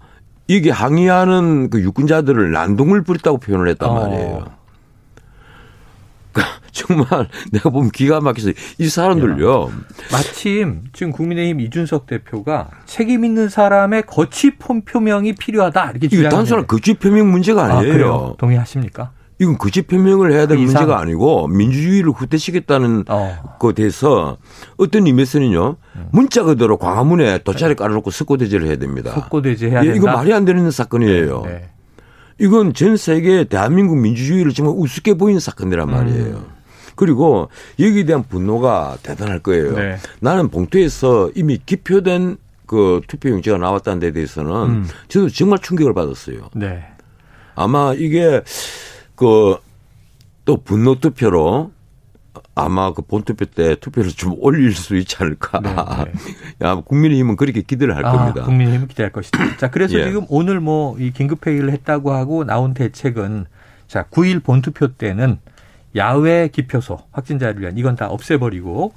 이게 0.47 0.71
항의하는 0.71 1.71
그 1.71 1.81
유권자들을 1.81 2.53
난동을 2.53 3.03
부렸다고 3.03 3.39
표현을 3.39 3.69
했단 3.69 3.89
어. 3.89 3.95
말이에요. 3.95 4.45
정말 6.73 7.29
내가 7.53 7.69
보면 7.71 7.91
기가 7.91 8.21
막혀서 8.21 8.53
이 8.79 8.89
사람들요. 8.89 9.71
마침 10.11 10.85
지금 10.93 11.13
국민의힘 11.13 11.61
이준석 11.61 12.07
대표가 12.07 12.71
책임 12.87 13.25
있는 13.25 13.49
사람의 13.49 14.05
거취 14.07 14.57
표명이 14.57 15.35
필요하다 15.35 15.91
이렇게 15.91 16.09
주장하는. 16.09 16.37
단순한 16.37 16.67
거취 16.67 16.95
표명 16.95 17.31
문제가 17.31 17.65
아, 17.65 17.79
아니에요. 17.79 18.33
아, 18.35 18.37
동의하십니까? 18.39 19.13
이건 19.43 19.59
거짓 19.59 19.87
표명을 19.87 20.33
해야 20.33 20.47
될 20.47 20.57
그 20.59 20.63
문제가 20.63 21.01
아니고 21.01 21.49
민주주의를 21.49 22.11
후퇴시켰다는 22.11 23.05
어. 23.09 23.57
것에 23.59 23.75
대해서 23.75 24.37
어떤 24.77 25.07
의미에서는요 25.07 25.77
문자 26.13 26.43
그대로 26.45 26.77
광화문에 26.77 27.39
돗자리 27.39 27.75
깔아놓고 27.75 28.11
석고대제를 28.11 28.67
해야 28.67 28.77
됩니다. 28.77 29.13
석고대제 29.13 29.71
해야 29.71 29.83
된다. 29.83 29.97
이거 29.97 30.07
말이 30.07 30.33
안 30.33 30.45
되는 30.45 30.71
사건이에요. 30.71 31.43
네, 31.47 31.53
네. 31.53 31.69
이건 32.39 32.75
전 32.75 32.97
세계 32.97 33.45
대한민국 33.45 33.97
민주주의를 33.99 34.53
정말 34.53 34.75
우습게 34.79 35.15
보이는 35.15 35.41
사건이란 35.41 35.91
말이에요. 35.91 36.37
음. 36.37 36.47
그리고 36.95 37.49
여기에 37.81 38.05
대한 38.05 38.23
분노가 38.23 38.97
대단할 39.03 39.39
거예요. 39.41 39.73
네. 39.77 39.97
나는 40.21 40.49
봉투에서 40.49 41.31
이미 41.35 41.59
기표된 41.65 42.37
그 42.67 43.01
투표용지가 43.07 43.59
나왔다는 43.59 43.99
데 43.99 44.13
대해서는 44.13 44.51
음. 44.53 44.89
저도 45.09 45.29
정말 45.31 45.59
충격을 45.59 45.95
받았어요. 45.95 46.51
네. 46.55 46.85
아마 47.55 47.93
이게 47.95 48.43
그 49.23 49.73
또 50.45 50.57
분노 50.57 50.97
투표로 50.99 51.73
아마 52.55 52.93
그 52.93 53.03
본투표 53.03 53.45
때 53.47 53.77
투표를 53.77 54.11
좀 54.11 54.35
올릴 54.39 54.75
수 54.75 54.97
있지 54.97 55.17
않을까. 55.21 55.61
네, 55.61 55.75
네. 55.75 56.13
야, 56.67 56.75
국민의힘은 56.77 57.37
그렇게 57.37 57.63
기대를 57.63 57.97
할 57.97 58.05
아, 58.05 58.13
겁니다. 58.13 58.45
국민의힘은 58.45 58.89
기대할 58.89 59.13
것이다. 59.13 59.57
자, 59.59 59.71
그래서 59.71 59.99
예. 59.99 60.05
지금 60.05 60.27
오늘 60.29 60.61
뭐 60.61 60.97
이 60.99 61.13
긴급회의를 61.13 61.71
했다고 61.73 62.13
하고 62.13 62.45
나온 62.45 62.75
대책은 62.75 63.47
자, 63.87 64.05
9일 64.11 64.43
본투표 64.43 64.95
때는 64.95 65.39
야외 65.95 66.49
기표소 66.49 66.99
확진자를 67.13 67.61
위한 67.61 67.77
이건 67.77 67.97
다 67.97 68.09
없애버리고 68.09 68.95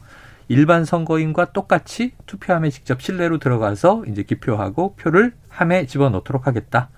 일반 0.47 0.85
선거인과 0.85 1.51
똑같이 1.51 2.13
투표함에 2.25 2.69
직접 2.69 3.01
실내로 3.01 3.39
들어가서 3.39 4.05
이제 4.07 4.23
기표하고 4.23 4.95
표를 4.95 5.33
함에 5.49 5.85
집어넣도록 5.85 6.47
하겠다. 6.47 6.89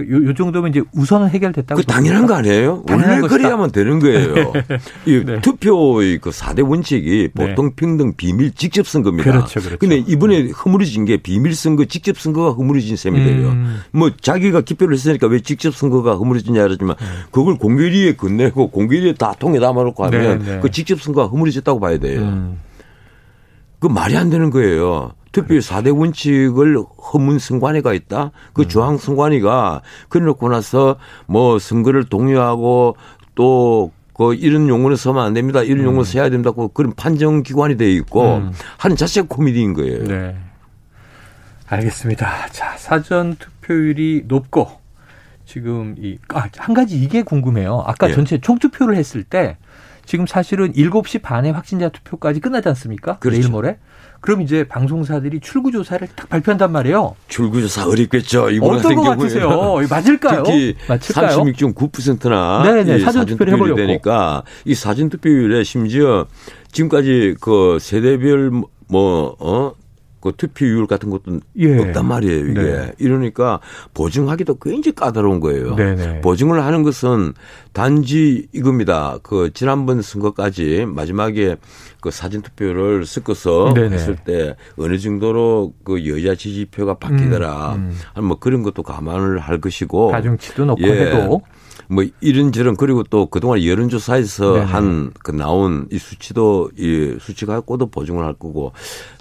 요, 0.00 0.28
요 0.28 0.34
정도면 0.34 0.70
이제 0.70 0.82
우선은 0.92 1.28
해결됐다고. 1.30 1.80
그 1.80 1.86
당연한 1.86 2.26
거 2.26 2.34
아니에요? 2.34 2.84
원래 2.88 3.20
그래야만 3.20 3.72
되는 3.72 3.98
거예요. 3.98 4.52
이 5.06 5.24
네. 5.24 5.40
투표의 5.40 6.18
그 6.18 6.30
4대 6.30 6.68
원칙이 6.68 7.30
네. 7.34 7.48
보통 7.48 7.70
네. 7.70 7.72
평등 7.74 8.14
비밀 8.16 8.52
직접 8.52 8.86
선거입니다. 8.86 9.30
그렇죠, 9.30 9.60
그렇죠. 9.60 9.78
근데 9.78 9.96
이번에 9.96 10.42
네. 10.44 10.50
허물어진 10.50 11.04
게 11.04 11.16
비밀 11.16 11.54
선거 11.54 11.84
직접 11.84 12.16
선거가 12.18 12.52
허물어진 12.52 12.96
셈이 12.96 13.24
돼요. 13.24 13.48
음. 13.48 13.80
뭐 13.90 14.10
자기가 14.20 14.60
기표를 14.60 14.94
했으니까 14.94 15.26
왜 15.26 15.40
직접 15.40 15.74
선거가 15.74 16.14
허물어지냐 16.14 16.62
그러지만 16.62 16.96
음. 17.00 17.06
그걸 17.30 17.56
공개리에 17.56 18.14
건네고 18.14 18.70
공개리에 18.70 19.14
다 19.14 19.34
통에 19.38 19.58
담아놓고 19.58 20.04
하면 20.04 20.38
네, 20.38 20.52
네. 20.52 20.60
그 20.60 20.70
직접 20.70 21.00
선거가 21.00 21.26
허물어졌다고 21.28 21.80
봐야 21.80 21.98
돼요. 21.98 22.20
음. 22.20 22.67
그 23.78 23.86
말이 23.86 24.16
안 24.16 24.30
되는 24.30 24.50
거예요. 24.50 25.12
투표의 25.32 25.60
4대 25.60 25.96
원칙을 25.96 26.78
허문 27.12 27.38
선관위가 27.38 27.92
있다. 27.92 28.32
그 28.52 28.62
음. 28.62 28.68
주황 28.68 28.98
선관위가 28.98 29.82
그래놓고 30.08 30.48
나서 30.48 30.96
뭐 31.26 31.58
선거를 31.58 32.04
동의하고 32.04 32.96
또 33.34 33.92
그 34.18 34.34
이런 34.34 34.68
용어는 34.68 34.96
쓰면 34.96 35.24
안 35.24 35.32
됩니다. 35.32 35.62
이런 35.62 35.84
용어 35.84 36.00
음. 36.00 36.04
써야 36.04 36.28
된다고 36.28 36.66
그런 36.68 36.92
판정 36.92 37.44
기관이 37.44 37.76
돼 37.76 37.90
있고 37.92 38.38
음. 38.38 38.52
하는 38.76 38.96
자체가 38.96 39.28
코미디인 39.28 39.74
거예요. 39.74 40.04
네. 40.04 40.36
알겠습니다. 41.68 42.48
자, 42.48 42.76
사전 42.76 43.36
투표율이 43.36 44.24
높고 44.26 44.68
지금 45.46 45.94
이, 45.98 46.18
아, 46.30 46.48
한 46.56 46.74
가지 46.74 47.00
이게 47.00 47.22
궁금해요. 47.22 47.84
아까 47.86 48.10
예. 48.10 48.12
전체 48.12 48.38
총투표를 48.38 48.96
했을 48.96 49.22
때 49.22 49.56
지금 50.08 50.26
사실은 50.26 50.72
7시 50.72 51.20
반에 51.20 51.50
확진자 51.50 51.90
투표까지 51.90 52.40
끝나지 52.40 52.66
않습니까? 52.70 53.18
그렇죠. 53.18 53.40
내일 53.40 53.50
모레. 53.50 53.76
그럼 54.22 54.40
이제 54.40 54.64
방송사들이 54.66 55.40
출구 55.40 55.70
조사를 55.70 56.08
딱 56.16 56.30
발표한단 56.30 56.72
말이에요. 56.72 57.14
출구 57.28 57.60
조사 57.60 57.86
어렵겠죠. 57.86 58.48
이번 58.48 58.76
어떤 58.76 58.94
거 58.94 59.02
같으세요? 59.02 59.76
맞을까요? 59.90 60.44
특히 60.44 60.74
맞을까요? 60.88 61.36
36.9%나 61.42 62.62
네네, 62.62 63.00
사전 63.00 63.26
투표를 63.26 63.52
해버렸고. 63.52 63.76
되니까 63.76 64.44
이 64.64 64.74
사전 64.74 65.10
투표율에 65.10 65.62
심지어 65.62 66.26
지금까지 66.72 67.36
그 67.42 67.76
세대별 67.78 68.50
뭐, 68.88 69.36
어, 69.38 69.72
그 70.28 70.36
투표율 70.36 70.86
같은 70.86 71.10
것도 71.10 71.40
예. 71.56 71.78
없단 71.78 72.06
말이에요, 72.06 72.46
이게. 72.48 72.60
네. 72.60 72.92
이러니까 72.98 73.60
보증하기도 73.94 74.58
굉장히 74.58 74.94
까다로운 74.94 75.40
거예요. 75.40 75.74
네네. 75.74 76.20
보증을 76.20 76.62
하는 76.62 76.82
것은 76.82 77.32
단지 77.72 78.48
이겁니다. 78.52 79.18
그 79.22 79.50
지난번 79.54 80.02
선거까지 80.02 80.84
마지막에 80.86 81.56
그 82.00 82.10
사진 82.10 82.42
투표를 82.42 83.06
섞어서 83.06 83.72
네네. 83.74 83.94
했을 83.94 84.16
때 84.16 84.56
어느 84.76 84.98
정도로 84.98 85.72
그 85.84 86.06
여자 86.08 86.34
지지표가 86.34 86.98
바뀌더라. 86.98 87.74
음, 87.76 87.96
음. 88.16 88.24
뭐 88.24 88.38
그런 88.38 88.62
것도 88.62 88.82
감안을 88.82 89.38
할 89.38 89.60
것이고. 89.60 90.08
가중치도 90.08 90.64
넣고 90.66 90.82
예. 90.82 91.06
해도. 91.06 91.42
뭐 91.90 92.04
이런저런 92.20 92.76
그리고 92.76 93.02
또 93.02 93.26
그동안 93.26 93.64
여론조사에서 93.64 94.60
한 94.60 95.12
그 95.22 95.30
나온 95.30 95.88
이 95.90 95.98
수치도 95.98 96.70
이 96.76 97.16
수치 97.20 97.46
갖고도 97.46 97.86
보증을 97.86 98.24
할 98.24 98.34
거고 98.34 98.72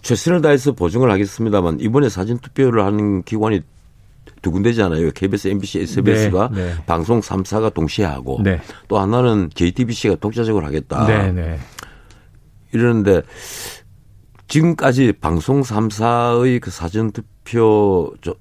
최선을 0.02 0.42
다해서 0.42 0.74
보증을 0.74 1.10
하겠습니다만 1.12 1.80
이번에 1.80 2.10
사진 2.10 2.38
투표를 2.40 2.84
하는 2.86 3.24
기관이 3.24 3.62
두 4.42 4.52
군데잖아요. 4.52 5.12
KBS, 5.12 5.48
MBC, 5.50 5.80
SBS가 5.80 6.50
네, 6.54 6.66
네. 6.66 6.84
방송 6.86 7.22
3사가 7.22 7.74
동시에 7.74 8.06
하고 8.06 8.40
네. 8.44 8.62
또 8.88 9.00
하나는 9.00 9.50
JTBC가 9.54 10.16
독자적으로 10.16 10.66
하겠다. 10.66 11.08
네, 11.08 11.32
네. 11.32 11.60
이러는데 12.74 13.22
지금까지 14.48 15.14
방송 15.20 15.62
3사의 15.62 16.62
그 16.62 16.72
사전 16.72 17.12
투표 17.12 17.28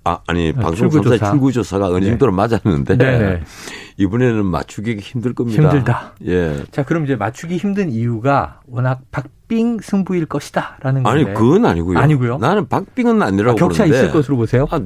아 0.05 0.19
아니 0.27 0.53
아, 0.57 0.61
방송 0.61 0.91
출구조사. 0.91 1.17
3사의 1.27 1.31
출구조사가 1.31 1.87
어느 1.89 1.99
네. 2.05 2.07
정도로 2.11 2.33
맞았는데 2.33 2.97
네. 2.97 3.41
이번에는 3.99 4.45
맞추기 4.45 4.97
힘들 4.97 5.33
겁니다. 5.35 5.63
힘들다. 5.63 6.13
예. 6.27 6.63
자, 6.71 6.85
그럼 6.85 7.05
이제 7.05 7.17
맞추기 7.17 7.57
힘든 7.57 7.91
이유가 7.91 8.61
워낙 8.67 9.01
박빙 9.11 9.79
승부일 9.83 10.27
것이다라는 10.27 11.03
건데. 11.03 11.09
아니, 11.09 11.35
그건 11.35 11.65
아니고요. 11.65 11.99
아니고요. 11.99 12.37
나는 12.39 12.69
박빙은 12.69 13.23
아니라고 13.23 13.53
아, 13.53 13.55
격차 13.59 13.85
보는데. 13.85 13.99
있을 14.03 14.13
것으로 14.13 14.37
보세요? 14.37 14.67
아, 14.71 14.81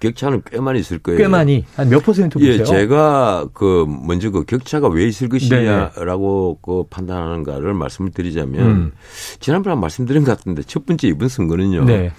격차는 0.00 0.42
꽤 0.50 0.58
많이 0.60 0.80
있을 0.80 0.98
거예요. 0.98 1.18
꽤 1.18 1.28
많이 1.28 1.64
한 1.76 1.88
몇 1.90 2.02
퍼센트 2.02 2.38
보세요? 2.38 2.54
예, 2.54 2.64
제가 2.64 3.46
그 3.52 3.86
먼저 3.86 4.30
그 4.30 4.44
격차가 4.44 4.88
왜 4.88 5.04
있을 5.06 5.28
것이냐라고 5.28 6.56
네. 6.56 6.60
그 6.64 6.84
판단하는가를 6.88 7.74
말씀을 7.74 8.10
드리자면 8.10 8.66
음. 8.66 8.92
지난번에 9.40 9.76
말씀드린 9.76 10.24
것 10.24 10.36
같은데 10.38 10.62
첫 10.62 10.86
번째 10.86 11.06
이번 11.06 11.28
선거는요. 11.28 11.84
네. 11.84 12.12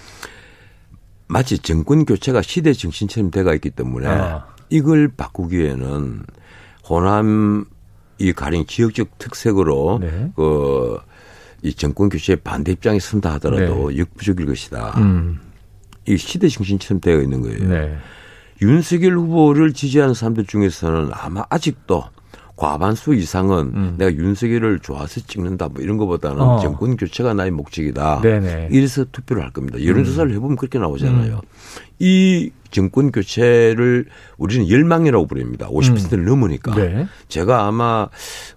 마치 1.32 1.58
정권 1.58 2.04
교체가 2.04 2.41
시대 2.41 2.74
정신처럼 2.74 3.32
돼가 3.32 3.54
있기 3.54 3.70
때문에 3.70 4.06
아. 4.06 4.46
이걸 4.70 5.08
바꾸기에는 5.15 6.24
호남 6.89 7.65
이 8.17 8.34
가령 8.34 8.65
지역적 8.65 9.17
특색으로 9.17 10.00
네. 10.02 10.32
그이 10.36 11.74
정권 11.74 12.10
교체에 12.10 12.36
반대 12.36 12.74
입장에 12.74 13.00
선다 13.00 13.34
하더라도 13.36 13.91
네. 13.91 14.00
역부족일 14.00 14.46
것이다. 14.46 14.94
음. 14.98 15.39
이 16.06 16.17
시대 16.17 16.50
정신처럼 16.50 17.00
되어 17.00 17.22
있는 17.22 17.41
거예요. 17.41 17.65
네. 17.65 17.98
윤석열 18.62 19.17
후보를 19.17 19.72
지지하는 19.72 20.13
사람들 20.13 20.46
중에서는 20.46 21.12
아마 21.13 21.46
아직도 21.50 22.04
과반수 22.62 23.15
이상은 23.15 23.71
음. 23.74 23.95
내가 23.97 24.13
윤석열을 24.13 24.82
좋아서 24.82 25.19
찍는다 25.19 25.69
뭐 25.69 25.82
이런 25.82 25.97
것보다는 25.97 26.39
어. 26.39 26.60
정권 26.60 26.95
교체가 26.95 27.34
나의 27.34 27.50
목적이다. 27.50 28.21
네네. 28.21 28.67
이래서 28.69 29.04
투표를 29.12 29.41
할 29.41 29.50
겁니다. 29.50 29.84
여론조사를 29.84 30.32
음. 30.32 30.36
해보면 30.36 30.58
그렇게 30.58 30.78
나오잖아요. 30.78 31.38
음. 31.38 31.82
이 31.97 32.52
정권 32.69 33.12
교체를 33.12 34.06
우리는 34.38 34.69
열망이라고 34.69 35.26
부릅니다. 35.26 35.69
50%를 35.69 36.19
음. 36.19 36.26
넘으니까. 36.26 36.76
네. 36.76 37.08
제가 37.30 37.65
아마 37.65 38.08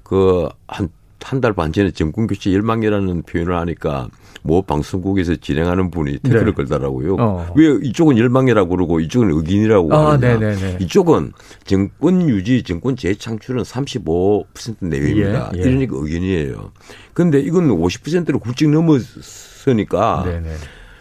그한 0.02 0.90
한 1.24 1.40
달 1.40 1.54
반 1.54 1.72
전에 1.72 1.90
정권 1.90 2.26
교체 2.26 2.52
열망이라는 2.52 3.22
표현을 3.22 3.56
하니까 3.56 4.08
모 4.42 4.60
방송국에서 4.60 5.36
진행하는 5.36 5.90
분이 5.90 6.18
댓글을 6.18 6.44
네. 6.46 6.52
걸더라고요. 6.52 7.16
어. 7.18 7.52
왜 7.56 7.78
이쪽은 7.82 8.18
열망이라고 8.18 8.68
그러고 8.68 9.00
이쪽은 9.00 9.30
의견이라고 9.30 9.94
아, 9.94 10.12
하느냐. 10.12 10.38
네네네. 10.38 10.78
이쪽은 10.82 11.32
정권 11.64 12.28
유지, 12.28 12.62
정권 12.62 12.94
재창출은 12.94 13.62
35% 13.62 14.44
내외입니다. 14.80 15.50
예, 15.54 15.58
예. 15.58 15.62
이러니까 15.62 15.96
의견이에요. 15.98 16.72
그런데 17.14 17.40
이건 17.40 17.68
50%를 17.68 18.38
훌쩍 18.42 18.68
넘었으니까 18.70 20.24
네네. 20.26 20.50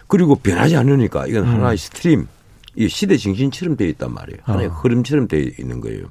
그리고 0.08 0.36
변하지 0.36 0.76
않으니까 0.76 1.26
이건 1.26 1.42
음. 1.44 1.48
하나의 1.54 1.76
stream 1.76 2.26
이 2.76 2.88
시대 2.88 3.16
정신처럼 3.16 3.76
되어 3.76 3.88
있단 3.88 4.12
말이에요. 4.12 4.40
하나의 4.44 4.68
어. 4.68 4.70
흐름처럼 4.70 5.28
되어 5.28 5.40
있는 5.58 5.80
거예요. 5.80 6.06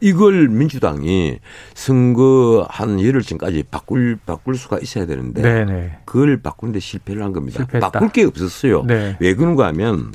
이걸 0.00 0.48
민주당이 0.48 1.38
선거 1.74 2.66
한 2.68 3.00
열흘쯤까지 3.00 3.64
바꿀 3.70 4.18
바꿀 4.26 4.56
수가 4.56 4.78
있어야 4.80 5.06
되는데 5.06 5.42
네네. 5.42 5.98
그걸 6.04 6.40
바꾸는데 6.42 6.80
실패를 6.80 7.22
한 7.22 7.32
겁니다. 7.32 7.58
실패했다. 7.58 7.90
바꿀 7.90 8.08
게 8.10 8.24
없었어요. 8.24 8.84
네. 8.84 9.16
왜 9.20 9.34
그런가 9.34 9.66
하면 9.68 10.12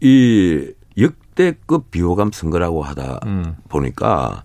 이 0.00 0.72
역대급 0.96 1.90
비호감 1.90 2.32
선거라고 2.32 2.82
하다 2.82 3.20
음. 3.26 3.56
보니까 3.68 4.44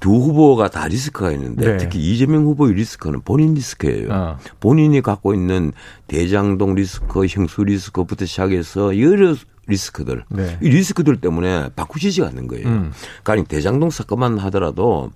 두 0.00 0.14
후보가 0.14 0.70
다 0.70 0.88
리스크가 0.88 1.30
있는데 1.32 1.72
네. 1.72 1.76
특히 1.76 2.00
이재명 2.00 2.44
후보의 2.44 2.74
리스크는 2.74 3.20
본인 3.20 3.54
리스크예요. 3.54 4.08
어. 4.10 4.38
본인이 4.58 5.02
갖고 5.02 5.34
있는 5.34 5.72
대장동 6.08 6.74
리스크, 6.74 7.26
형수 7.26 7.62
리스크부터 7.62 8.24
시작해서 8.24 8.98
여러 8.98 9.36
리스크들. 9.66 10.24
네. 10.30 10.58
이 10.62 10.68
리스크들 10.68 11.20
때문에 11.20 11.68
바꾸지지가 11.76 12.28
않는 12.28 12.48
거예요. 12.48 12.66
음. 12.66 12.92
그러니까 13.22 13.48
대장동 13.48 13.90
사건만 13.90 14.38
하더라도 14.38 15.10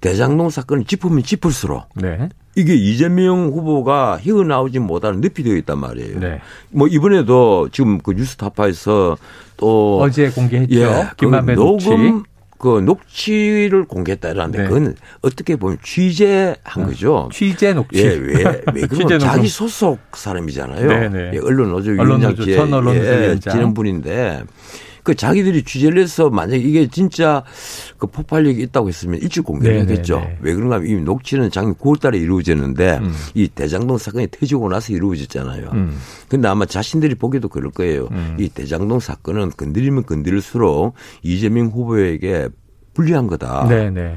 대장동 0.00 0.50
사건을 0.50 0.84
짚으면 0.84 1.22
짚을수록 1.22 1.88
네. 1.96 2.28
이게 2.54 2.74
이재명 2.74 3.48
후보가 3.48 4.16
헤어나오지 4.18 4.78
못하는 4.78 5.20
늪이 5.20 5.42
되어 5.44 5.56
있단 5.56 5.78
말이에요. 5.78 6.20
네. 6.20 6.40
뭐 6.70 6.86
이번에도 6.86 7.68
지금 7.72 7.98
그 7.98 8.12
뉴스타파에서 8.12 9.16
또 9.56 10.00
어제 10.00 10.30
공개했죠. 10.30 10.74
예, 10.74 11.08
그 11.10 11.16
김만배 11.16 11.54
그 11.54 11.60
녹음 11.60 12.24
그 12.58 12.80
녹취를 12.80 13.84
공개했다라는데 13.84 14.58
네. 14.62 14.68
그건 14.68 14.94
어떻게 15.22 15.56
보면 15.56 15.78
취재한 15.82 16.56
어, 16.76 16.86
거죠. 16.86 17.28
취재 17.32 17.72
녹취. 17.72 17.98
예, 17.98 18.08
왜, 18.08 18.62
왜 18.74 18.82
그러면 18.88 19.18
자기 19.18 19.48
소속 19.48 19.98
사람이잖아요. 20.14 20.86
네, 20.88 21.08
네. 21.08 21.30
예, 21.34 21.38
언론 21.38 21.70
노조 21.70 21.90
위원장 21.92 22.34
전 22.36 22.72
언론 22.72 22.96
노조 22.96 23.08
위원장. 23.10 23.52
지는 23.54 23.74
분인데 23.74 24.42
그 25.06 25.14
자기들이 25.14 25.62
취재를 25.62 26.02
해서 26.02 26.30
만약에 26.30 26.58
이게 26.58 26.88
진짜 26.88 27.44
그 27.96 28.08
폭발력이 28.08 28.60
있다고 28.60 28.88
했으면 28.88 29.20
일찍 29.20 29.44
공개를. 29.44 29.86
네, 29.86 29.94
네, 29.94 30.02
네. 30.02 30.38
왜 30.40 30.52
그런가 30.52 30.74
하면 30.76 30.88
이 30.88 30.96
녹취는 30.96 31.52
작년 31.52 31.76
9월 31.76 32.00
달에 32.00 32.18
이루어졌는데 32.18 32.98
음. 32.98 33.12
이 33.34 33.46
대장동 33.46 33.98
사건이 33.98 34.26
터지고 34.32 34.68
나서 34.68 34.92
이루어졌잖아요. 34.92 35.70
음. 35.74 35.96
근데 36.28 36.48
아마 36.48 36.66
자신들이 36.66 37.14
보기도 37.14 37.48
그럴 37.48 37.70
거예요. 37.70 38.08
음. 38.10 38.36
이 38.40 38.48
대장동 38.48 38.98
사건은 38.98 39.52
건드리면 39.56 40.06
건드릴수록 40.06 40.94
이재명 41.22 41.68
후보에게 41.68 42.48
불리한 42.94 43.28
거다. 43.28 43.68
네네. 43.68 44.16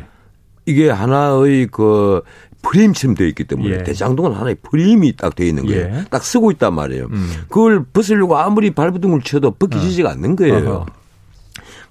이게 0.66 0.90
하나의 0.90 1.68
그 1.68 2.24
프레임처럼 2.62 3.16
되어 3.16 3.28
있기 3.28 3.46
때문에 3.46 3.80
예. 3.80 3.84
대장동은 3.84 4.34
하나의 4.34 4.56
프레임이 4.62 5.16
딱 5.16 5.36
되어 5.36 5.48
있는 5.48 5.66
거예요. 5.66 5.82
예. 5.82 6.06
딱 6.10 6.24
쓰고 6.24 6.52
있단 6.52 6.74
말이에요. 6.74 7.06
음. 7.12 7.32
그걸 7.48 7.84
벗으려고 7.84 8.38
아무리 8.38 8.72
발버둥을 8.72 9.22
쳐도 9.22 9.52
벗기지지가 9.52 10.10
어. 10.10 10.12
않는 10.14 10.36
거예요. 10.36 10.56
어허. 10.56 10.86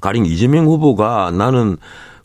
가령 0.01 0.27
이재명 0.27 0.67
후보가 0.67 1.33
나는 1.33 1.77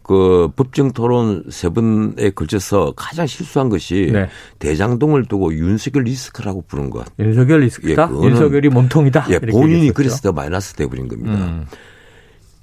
그 0.04 0.50
법정 0.56 0.92
토론 0.92 1.46
세 1.50 1.70
번에 1.70 2.30
걸쳐서 2.36 2.94
가장 2.96 3.26
실수한 3.26 3.70
것이 3.70 4.10
네. 4.12 4.28
대장동을 4.60 5.26
두고 5.26 5.54
윤석열 5.54 6.04
리스크라고 6.04 6.66
부른 6.68 6.90
것. 6.90 7.06
윤석열 7.20 7.62
리스크다? 7.62 8.10
예, 8.12 8.28
윤석열이 8.28 8.70
몸통이다? 8.70 9.28
예, 9.30 9.40
본인이 9.40 9.92
그래서 9.92 10.18
더 10.18 10.34
마이너스 10.34 10.74
돼버린 10.74 11.08
겁니다. 11.08 11.34
음. 11.34 11.66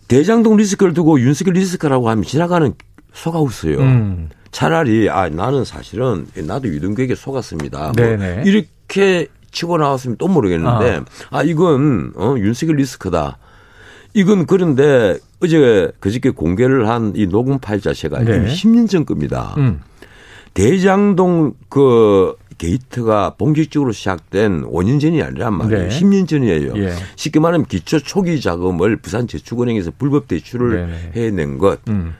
대장동 0.09 0.57
리스크를 0.57 0.93
두고 0.93 1.21
윤석열 1.21 1.55
리스크라고 1.55 2.11
하면 2.11 2.25
지나가는 2.25 2.75
속아웃어요. 3.13 3.79
음. 3.79 4.29
차라리 4.53 5.09
아 5.09 5.29
나는 5.29 5.65
사실은 5.65 6.27
나도 6.35 6.69
유등교에게 6.69 7.15
속았습니다. 7.15 7.93
뭐 7.97 8.05
이렇게 8.45 9.29
치고 9.53 9.79
나왔으면 9.79 10.17
또 10.19 10.29
모르겠는데 10.29 11.01
아, 11.31 11.39
아 11.39 11.43
이건 11.43 12.13
어, 12.17 12.35
윤석열 12.39 12.77
리스크다. 12.77 13.39
이건 14.15 14.47
그런데 14.47 15.19
어제 15.43 15.91
그저께 16.01 16.31
공개를 16.31 16.89
한 16.89 17.13
이 17.15 17.27
녹음 17.27 17.59
파일 17.61 17.81
자체가 17.81 18.21
네. 18.25 18.47
10년 18.47 18.89
전 18.89 19.05
겁니다. 19.07 19.55
음. 19.59 19.81
대장동 20.55 21.55
그 21.69 22.35
게이트가 22.59 23.37
본격적으로 23.39 23.93
시작된 23.93 24.65
5년 24.65 25.01
전이 25.01 25.23
아니란 25.23 25.55
말이에요. 25.55 25.89
네. 25.89 26.01
10년 26.01 26.29
전이에요. 26.29 26.73
예. 26.77 26.93
쉽게 27.17 27.41
말하면 27.41 27.65
기초 27.67 27.99
초기 28.01 28.39
자금을 28.41 28.97
부산 28.97 29.27
저축은행에서 29.27 29.93
불법 29.97 30.29
대출을 30.29 30.87
네. 31.15 31.21
해낸 31.23 31.57
것. 31.57 31.81
음. 31.89 32.15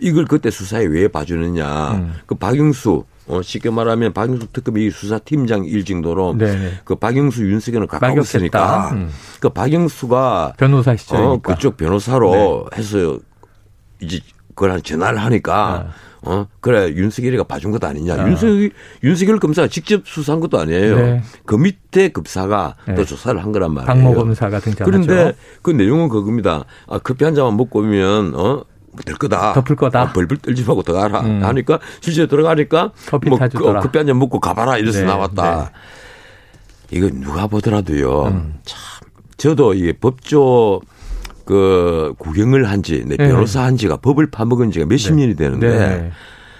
이걸 0.00 0.26
그때 0.26 0.50
수사에 0.50 0.84
왜 0.84 1.08
봐주느냐. 1.08 1.92
음. 1.92 2.14
그 2.26 2.34
박영수 2.34 3.04
어, 3.26 3.42
쉽게 3.42 3.70
말하면 3.70 4.12
박영수 4.12 4.48
특검이 4.52 4.90
수사팀장 4.90 5.64
일 5.64 5.84
정도로 5.84 6.36
네네. 6.36 6.80
그 6.84 6.94
박영수 6.96 7.44
윤석열은 7.48 7.86
가까웠으니까 7.86 8.90
음. 8.92 9.10
그 9.40 9.48
박영수가 9.48 10.54
변호사 10.56 10.96
시절 10.96 11.20
어, 11.20 11.38
그쪽 11.40 11.76
변호사로 11.76 12.68
네. 12.70 12.78
해서 12.78 13.18
이제 14.00 14.20
그걸 14.54 14.72
한 14.72 14.82
전화를 14.82 15.18
하니까 15.18 15.86
아. 15.88 16.12
어 16.24 16.46
그래 16.60 16.88
윤석열이가 16.88 17.44
봐준 17.44 17.72
것 17.72 17.82
아니냐 17.82 18.14
아. 18.14 18.28
윤석열 18.28 18.70
윤석열 19.02 19.40
검사가 19.40 19.66
직접 19.66 20.06
수사한 20.06 20.40
것도 20.40 20.58
아니에요 20.58 20.96
네. 20.96 21.22
그 21.44 21.56
밑에 21.56 22.10
급사가 22.10 22.76
네. 22.86 22.94
또 22.94 23.04
조사를 23.04 23.42
한 23.42 23.50
거란 23.50 23.74
말이에요 23.74 24.04
박모 24.04 24.14
검사가 24.14 24.60
등장하죠 24.60 24.84
그런데 24.84 25.36
그 25.62 25.72
내용은 25.72 26.08
그겁니다 26.08 26.64
아 26.86 26.98
커피 26.98 27.24
한 27.24 27.34
잔만 27.34 27.56
먹고 27.56 27.80
오면 27.80 28.34
어 28.36 28.64
될 29.04 29.16
거다. 29.16 29.54
덮을 29.54 29.76
거다. 29.76 30.02
어, 30.02 30.12
벌벌 30.12 30.38
떨지 30.38 30.64
말고 30.64 30.82
들어가라. 30.82 31.20
음. 31.20 31.42
하니까 31.44 31.78
실제 32.00 32.26
들어가니까 32.26 32.92
커피 33.08 33.28
뭐 33.30 33.38
타주더라. 33.38 33.80
그, 33.80 33.86
커피 33.86 33.98
한 33.98 34.06
잔 34.06 34.18
먹고 34.18 34.38
가봐라 34.40 34.78
이래서 34.78 35.00
네. 35.00 35.06
나왔다. 35.06 35.70
네. 36.90 36.96
이거 36.98 37.08
누가 37.08 37.46
보더라도요. 37.46 38.24
음. 38.26 38.54
참 38.64 38.78
저도 39.38 39.74
이게 39.74 39.92
법조 39.92 40.80
그 41.44 42.14
구경을 42.18 42.68
한지 42.68 43.02
내 43.06 43.16
네. 43.16 43.28
변호사 43.28 43.62
한지가 43.64 43.96
법을 43.96 44.30
파먹은 44.30 44.70
지가 44.70 44.86
몇십 44.86 45.14
네. 45.14 45.22
년이 45.22 45.36
되는데 45.36 45.68
네. 45.78 46.10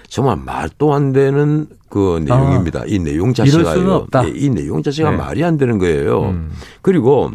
정말 0.09 0.37
말도 0.37 0.93
안 0.93 1.13
되는 1.13 1.67
그 1.89 2.21
내용입니다. 2.25 2.81
아, 2.81 2.83
이 2.87 2.97
내용 2.99 3.33
자체가요. 3.33 4.07
예, 4.25 4.31
이 4.35 4.49
내용 4.49 4.81
자체가 4.83 5.11
네. 5.11 5.17
말이 5.17 5.43
안 5.43 5.57
되는 5.57 5.77
거예요. 5.77 6.21
음. 6.29 6.51
그리고 6.81 7.31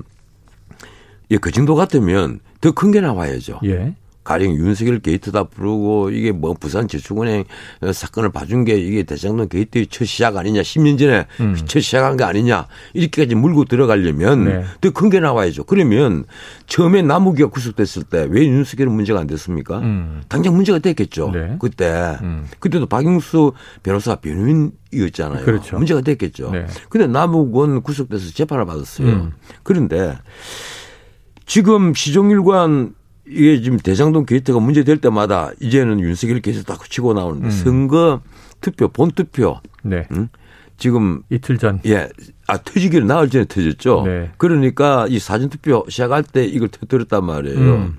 예, 1.31 1.37
그 1.39 1.51
정도 1.53 1.75
같으면 1.77 2.41
더 2.61 2.73
큰 2.73 2.91
게 2.91 3.01
나와야죠. 3.01 3.61
예. 3.65 3.95
가령 4.29 4.57
윤석열 4.57 4.99
게이트다 4.99 5.45
부르고 5.45 6.11
이게 6.11 6.33
뭐 6.33 6.53
부산 6.53 6.87
저축은행 6.87 7.45
사건을 7.95 8.31
봐준 8.31 8.67
게 8.67 8.77
이게 8.77 9.03
대장동 9.03 9.49
게이트의 9.49 9.87
첫 9.87 10.05
시작 10.05 10.37
아니냐 10.37 10.61
10년 10.61 10.99
전에 10.99 11.27
음. 11.41 11.57
첫 11.65 11.81
시작한 11.81 12.19
게 12.19 12.25
아니냐 12.25 12.67
이렇게까지 12.93 13.35
물고 13.35 13.65
들어가려면 13.65 14.45
네. 14.45 14.65
더 14.83 14.94
큰 14.94 15.09
게 15.09 15.19
나와야죠. 15.21 15.65
그러면 15.65 16.27
처음에 16.67 17.01
남욱이가 17.01 17.49
구속됐을 17.49 18.03
때 18.03 18.27
왜 18.29 18.47
윤석열은 18.47 18.93
문제가 18.93 19.19
안 19.21 19.27
됐습니까? 19.27 19.79
음. 19.79 20.21
당장 20.29 20.55
문제가 20.55 20.79
됐겠죠. 20.79 21.31
네. 21.33 21.57
그때 21.59 22.19
음. 22.21 22.47
그때도 22.59 22.85
박영수 22.85 23.53
변호사 23.83 24.17
변호인 24.17 24.73
이었잖아요. 24.93 25.47
그렇죠. 25.47 25.79
문제가 25.79 26.03
됐겠죠. 26.03 26.51
네. 26.51 26.67
근데 26.91 27.07
남욱은 27.07 27.81
구속돼서 27.81 28.33
재판을 28.35 28.67
받았어요. 28.67 29.07
음. 29.09 29.33
그런데 29.63 30.19
지금 31.47 31.95
시종일관 31.95 32.98
이게 33.29 33.61
지금 33.61 33.79
대장동 33.79 34.25
게이트가 34.27 34.59
문제될 34.61 34.99
때마다 34.99 35.51
이제는 35.61 36.01
윤석열 36.01 36.41
게이트 36.41 36.65
딱 36.65 36.89
치고 36.89 37.15
나오는데 37.15 37.47
음. 37.47 37.51
선거 37.51 38.21
투표 38.61 38.89
본 38.89 39.11
투표 39.11 39.61
네. 39.83 40.07
응? 40.13 40.29
지금 40.77 41.23
이틀 41.29 41.59
전 41.59 41.81
예. 41.87 42.09
아 42.47 42.57
터지기를 42.57 43.07
나흘 43.07 43.29
전에 43.29 43.45
터졌죠. 43.47 44.05
네. 44.07 44.31
그러니까 44.39 45.07
이 45.09 45.19
사전 45.19 45.51
투표 45.51 45.85
시작할 45.89 46.23
때 46.23 46.45
이걸 46.45 46.69
터뜨렸단 46.69 47.25
말이에요. 47.25 47.59
음. 47.59 47.99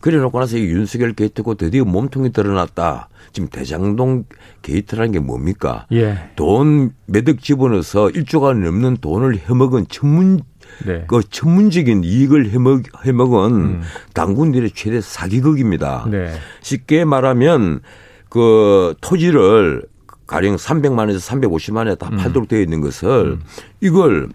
그래 0.00 0.18
놓고 0.18 0.40
나서 0.40 0.58
이 0.58 0.62
윤석열 0.62 1.12
게이트고 1.12 1.54
드디어 1.54 1.84
몸통이 1.84 2.32
드러났다. 2.32 3.08
지금 3.32 3.48
대장동 3.48 4.24
게이트라는 4.62 5.12
게 5.12 5.20
뭡니까? 5.20 5.86
예. 5.92 6.30
돈 6.34 6.92
몇억 7.06 7.40
집어넣어서 7.40 8.08
1조가 8.08 8.58
넘는 8.58 8.96
돈을 8.96 9.38
해먹은 9.38 9.86
천문 9.88 10.40
네. 10.86 11.04
그 11.06 11.20
전문적인 11.28 12.04
이익을 12.04 12.50
해먹, 12.50 12.82
해먹은 13.04 13.54
음. 13.54 13.82
단군 14.14 14.48
이래 14.48 14.70
최대 14.72 15.00
사기극입니다. 15.00 16.06
네. 16.10 16.32
쉽게 16.60 17.04
말하면 17.04 17.80
그 18.28 18.94
토지를 19.00 19.82
가령 20.26 20.56
300만에서 20.56 21.18
350만에 21.18 21.98
다 21.98 22.08
음. 22.10 22.16
팔도록 22.16 22.48
되어 22.48 22.60
있는 22.60 22.80
것을 22.80 23.32
음. 23.32 23.42
이걸 23.80 24.28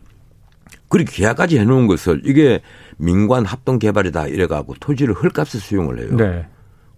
그렇게 0.90 1.12
계약까지 1.12 1.58
해놓은 1.60 1.88
것을 1.88 2.22
이게 2.24 2.62
민관 2.98 3.46
합동 3.46 3.80
개발이다 3.80 4.28
이래가고 4.28 4.76
토지를 4.80 5.14
헐값에 5.16 5.58
수용을 5.60 6.00
해요. 6.00 6.16
네. 6.16 6.46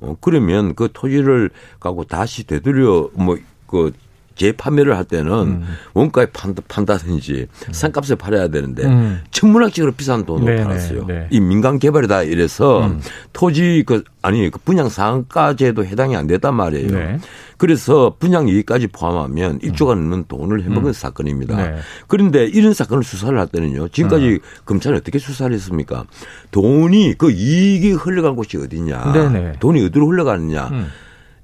어, 0.02 0.16
그러면 0.22 0.76
그 0.76 0.90
토지를 0.94 1.50
가고 1.80 2.04
다시 2.04 2.46
되돌려 2.46 3.10
뭐그 3.14 3.94
재판매를 4.40 4.96
할 4.98 5.04
때는 5.04 5.32
음. 5.32 5.76
원가에 5.94 6.26
판다, 6.28 6.64
판다든지 6.68 7.48
음. 7.68 7.74
상값에 7.74 8.16
팔아야 8.16 8.48
되는데 8.48 8.86
음. 8.86 9.22
천문학적으로 9.32 9.92
비싼 9.92 10.26
돈으로 10.26 10.46
네네, 10.46 10.64
팔았어요. 10.64 11.06
네. 11.06 11.28
이 11.30 11.40
민간 11.40 11.78
개발이다 11.78 12.24
이래서 12.24 12.86
음. 12.88 13.02
토지 13.34 13.84
그 13.86 14.04
아니 14.22 14.50
그 14.50 14.58
분양 14.60 14.90
상가제도 14.90 15.86
해당이 15.86 16.16
안 16.16 16.26
됐단 16.28 16.56
말이에요. 16.56 16.92
네. 16.92 17.20
그래서 17.58 18.16
분양 18.18 18.48
이익까지 18.48 18.88
포함하면 18.88 19.60
1조가 19.60 19.92
음. 19.92 20.10
넘는 20.10 20.26
돈을 20.30 20.64
해먹은 20.64 20.88
음. 20.88 20.94
사건입니다. 20.94 21.58
네. 21.58 21.76
그런데 22.08 22.46
이런 22.46 22.74
사건을 22.74 23.04
수사를 23.04 23.38
할 23.38 23.48
때는요. 23.48 23.90
지금까지 23.90 24.40
검찰이 24.66 24.96
어떻게 24.96 25.20
수사를 25.20 25.54
했습니까? 25.54 26.06
돈이 26.52 27.16
그 27.18 27.30
이익이 27.32 27.92
흘러간 27.92 28.38
곳이 28.38 28.58
어디냐. 28.58 29.12
네네. 29.12 29.54
돈이 29.60 29.86
어디로 29.86 30.08
흘러가느냐. 30.08 30.70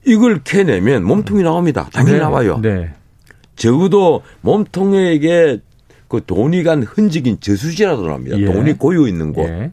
이걸 0.05 0.41
캐내면 0.43 1.03
몸통이 1.03 1.43
나옵니다. 1.43 1.89
당연히 1.91 2.17
네. 2.17 2.19
나와요. 2.19 2.59
네. 2.61 2.93
적어도 3.55 4.21
몸통에게 4.41 5.61
그 6.07 6.21
돈이 6.25 6.63
간 6.63 6.83
흔적인 6.83 7.39
저수지라도 7.39 8.05
나옵니다. 8.05 8.37
예. 8.39 8.45
돈이 8.45 8.73
고여 8.73 9.07
있는 9.07 9.33
곳. 9.33 9.47
예. 9.47 9.71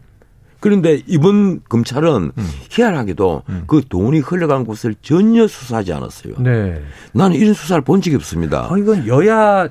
그런데 0.61 1.03
이번 1.07 1.61
검찰은 1.69 2.33
음. 2.37 2.51
희한하게도 2.71 3.43
음. 3.49 3.65
그 3.67 3.83
돈이 3.89 4.21
흘러간 4.21 4.65
곳을 4.65 4.95
전혀 5.03 5.47
수사하지 5.49 5.93
않았어요. 5.93 6.35
네. 6.39 6.81
나는 7.13 7.37
이런 7.37 7.53
수사를 7.53 7.83
본 7.83 8.01
적이 8.01 8.17
없습니다. 8.17 8.69
어, 8.71 8.79
이건 8.79 9.07
여야 9.09 9.69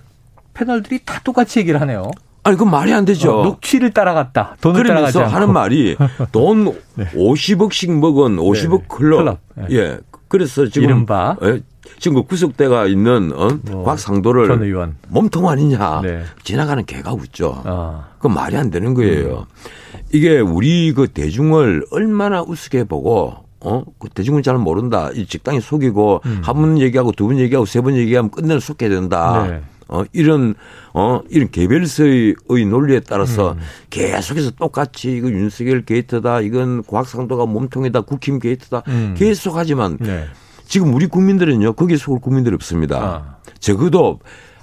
패널들이 0.53 0.99
다 1.05 1.21
똑같이 1.23 1.59
얘기를 1.59 1.79
하네요. 1.81 2.11
아니, 2.43 2.57
그 2.57 2.63
말이 2.63 2.91
안 2.91 3.05
되죠. 3.05 3.39
어, 3.39 3.43
녹취를 3.45 3.91
따라갔다. 3.91 4.57
돈을 4.61 4.83
그러면서 4.83 5.23
하는 5.23 5.53
말이 5.53 5.95
돈 6.33 6.65
네. 6.95 7.05
50억씩 7.13 7.91
먹은 7.97 8.35
50억 8.37 8.79
네. 8.81 8.85
클럽. 8.89 9.17
클럽. 9.19 9.39
네. 9.55 9.65
예. 9.71 9.99
그래서 10.31 10.65
지금 10.67 10.87
이른바 10.87 11.35
예, 11.43 11.59
지금 11.99 12.15
그 12.21 12.23
구속대가 12.27 12.87
있는 12.87 13.33
어? 13.35 13.49
뭐, 13.63 13.83
곽상도를 13.83 14.47
전 14.47 14.63
의원. 14.63 14.95
몸통 15.09 15.49
아니냐. 15.49 16.01
네. 16.03 16.23
지나가는 16.43 16.85
개가 16.85 17.13
웃죠. 17.13 17.61
아. 17.65 18.05
그 18.19 18.27
말이 18.27 18.55
안 18.55 18.69
되는 18.71 18.93
거예요. 18.93 19.45
음. 19.49 19.99
이게 20.13 20.39
우리 20.39 20.93
그 20.93 21.07
대중을 21.07 21.85
얼마나 21.91 22.41
우습게 22.41 22.85
보고 22.85 23.35
어? 23.59 23.83
그 23.99 24.07
대중은 24.09 24.41
잘 24.41 24.57
모른다. 24.57 25.09
이 25.13 25.25
직당이 25.27 25.59
속이고 25.61 26.21
음. 26.25 26.41
한번 26.43 26.79
얘기하고 26.79 27.11
두 27.11 27.27
번 27.27 27.37
얘기하고 27.37 27.65
세 27.65 27.81
번 27.81 27.95
얘기하면 27.95 28.31
끝내는 28.31 28.59
속게 28.61 28.87
된다. 28.89 29.47
네. 29.47 29.61
어, 29.91 30.03
이런, 30.13 30.55
어, 30.93 31.21
이런 31.29 31.51
개별서의 31.51 32.35
논리에 32.69 33.01
따라서 33.01 33.51
음. 33.51 33.59
계속해서 33.89 34.51
똑같이 34.51 35.11
이거 35.11 35.29
윤석열 35.29 35.83
게이트다. 35.83 36.41
이건 36.41 36.83
과학상도가 36.83 37.45
몸통이다. 37.45 38.01
국힘 38.01 38.39
게이트다. 38.39 38.83
음. 38.87 39.15
계속 39.17 39.57
하지만 39.57 39.97
네. 39.99 40.25
지금 40.65 40.93
우리 40.93 41.07
국민들은요. 41.07 41.73
거기에 41.73 41.97
속을 41.97 42.21
국민들이 42.21 42.55
없습니다. 42.55 42.97
아. 42.97 43.35
적어도 43.59 44.19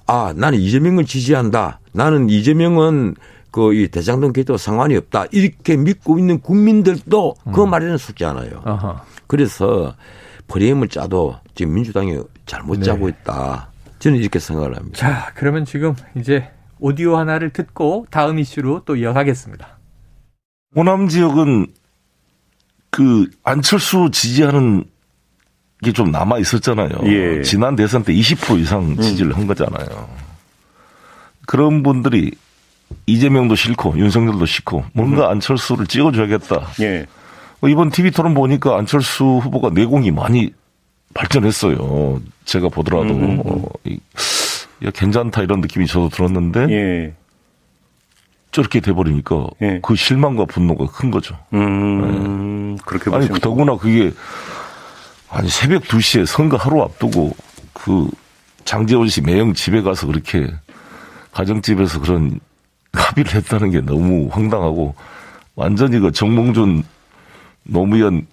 아, 0.07 0.33
나는 0.35 0.59
이재명을 0.59 1.05
지지한다. 1.05 1.81
나는 1.93 2.31
이재명은 2.31 3.15
그이 3.51 3.89
대장동 3.89 4.33
게이트와 4.33 4.57
상관이 4.57 4.97
없다. 4.97 5.27
이렇게 5.31 5.77
믿고 5.77 6.19
있는 6.19 6.41
국민들도 6.41 7.35
그 7.35 7.51
음. 7.51 7.53
그 7.53 7.61
말에는 7.61 7.99
속지 7.99 8.25
않아요. 8.25 8.63
아하. 8.65 9.03
그래서 9.27 9.95
프레임을 10.47 10.89
짜도 10.89 11.37
지금 11.55 11.75
민주당이 11.75 12.19
잘못 12.47 12.79
네. 12.79 12.85
짜고 12.87 13.11
있다. 13.11 13.69
저는 13.99 14.19
이렇게 14.19 14.39
생각을 14.39 14.77
합니다. 14.77 14.97
자, 14.99 15.33
그러면 15.35 15.65
지금 15.65 15.95
이제 16.17 16.49
오디오 16.79 17.17
하나를 17.17 17.51
듣고 17.51 18.07
다음 18.11 18.39
이슈로 18.39 18.83
또 18.85 18.97
이어가겠습니다. 18.97 19.79
호남 20.77 21.09
지역은 21.09 21.67
그 22.91 23.29
안철수 23.43 24.11
지지하는 24.13 24.85
게 25.83 25.93
좀 25.93 26.11
남아 26.11 26.39
있었잖아요. 26.39 26.89
예. 27.05 27.43
지난 27.43 27.77
대선 27.77 28.03
때 28.03 28.13
20% 28.13 28.59
이상 28.59 28.83
음. 28.83 28.97
지지를 29.01 29.31
음. 29.33 29.37
한 29.39 29.47
거잖아요. 29.47 30.09
그런 31.47 31.83
분들이 31.85 32.33
이재명도 33.07 33.55
싫고 33.55 33.97
윤석열도 33.97 34.45
싫고 34.45 34.85
뭔가 34.93 35.27
음. 35.27 35.31
안철수를 35.33 35.87
찍어줘야겠다. 35.87 36.67
예. 36.81 37.07
이번 37.69 37.91
TV 37.91 38.11
토론 38.11 38.35
보니까 38.35 38.77
안철수 38.77 39.25
후보가 39.25 39.71
내공이 39.71 40.11
많이 40.11 40.53
발전했어요. 41.15 42.21
제가 42.45 42.69
보더라도 42.69 43.15
음. 43.15 43.43
어, 43.45 43.63
이, 43.85 43.99
야, 44.85 44.91
괜찮다 44.91 45.43
이런 45.43 45.61
느낌이 45.61 45.87
저도 45.87 46.09
들었는데 46.09 46.67
예. 46.71 47.15
저렇게 48.51 48.81
돼버리니까 48.81 49.47
예. 49.63 49.81
그 49.83 49.95
실망과 49.95 50.47
분노가 50.47 50.87
큰 50.87 51.11
거죠. 51.11 51.37
음, 51.53 52.77
네. 52.77 52.83
그렇게 52.87 53.15
아니 53.15 53.29
더구나 53.41 53.77
그게 53.77 54.13
아니 55.31 55.49
새벽 55.49 55.83
2시에 55.85 56.25
선거 56.25 56.57
하루 56.57 56.83
앞두고 56.83 57.37
그 57.73 58.09
장재원 58.65 59.09
씨 59.09 59.21
매형 59.21 59.55
집에 59.55 59.83
가서 59.83 60.07
그렇게 60.07 60.47
가정집에서 61.33 62.01
그런 62.01 62.41
합의를 62.93 63.35
했다는 63.35 63.71
게 63.71 63.81
너무 63.81 64.29
황당하고 64.31 64.95
완전히 65.55 65.99
그 65.99 66.11
정몽준 66.11 66.83
노무현 67.65 68.27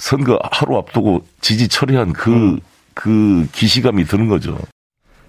선거 0.00 0.38
하루 0.50 0.78
앞두고 0.78 1.26
지지 1.42 1.68
처리한 1.68 2.14
그, 2.14 2.32
음. 2.32 2.60
그 2.94 3.46
기시감이 3.52 4.04
드는 4.04 4.28
거죠. 4.28 4.58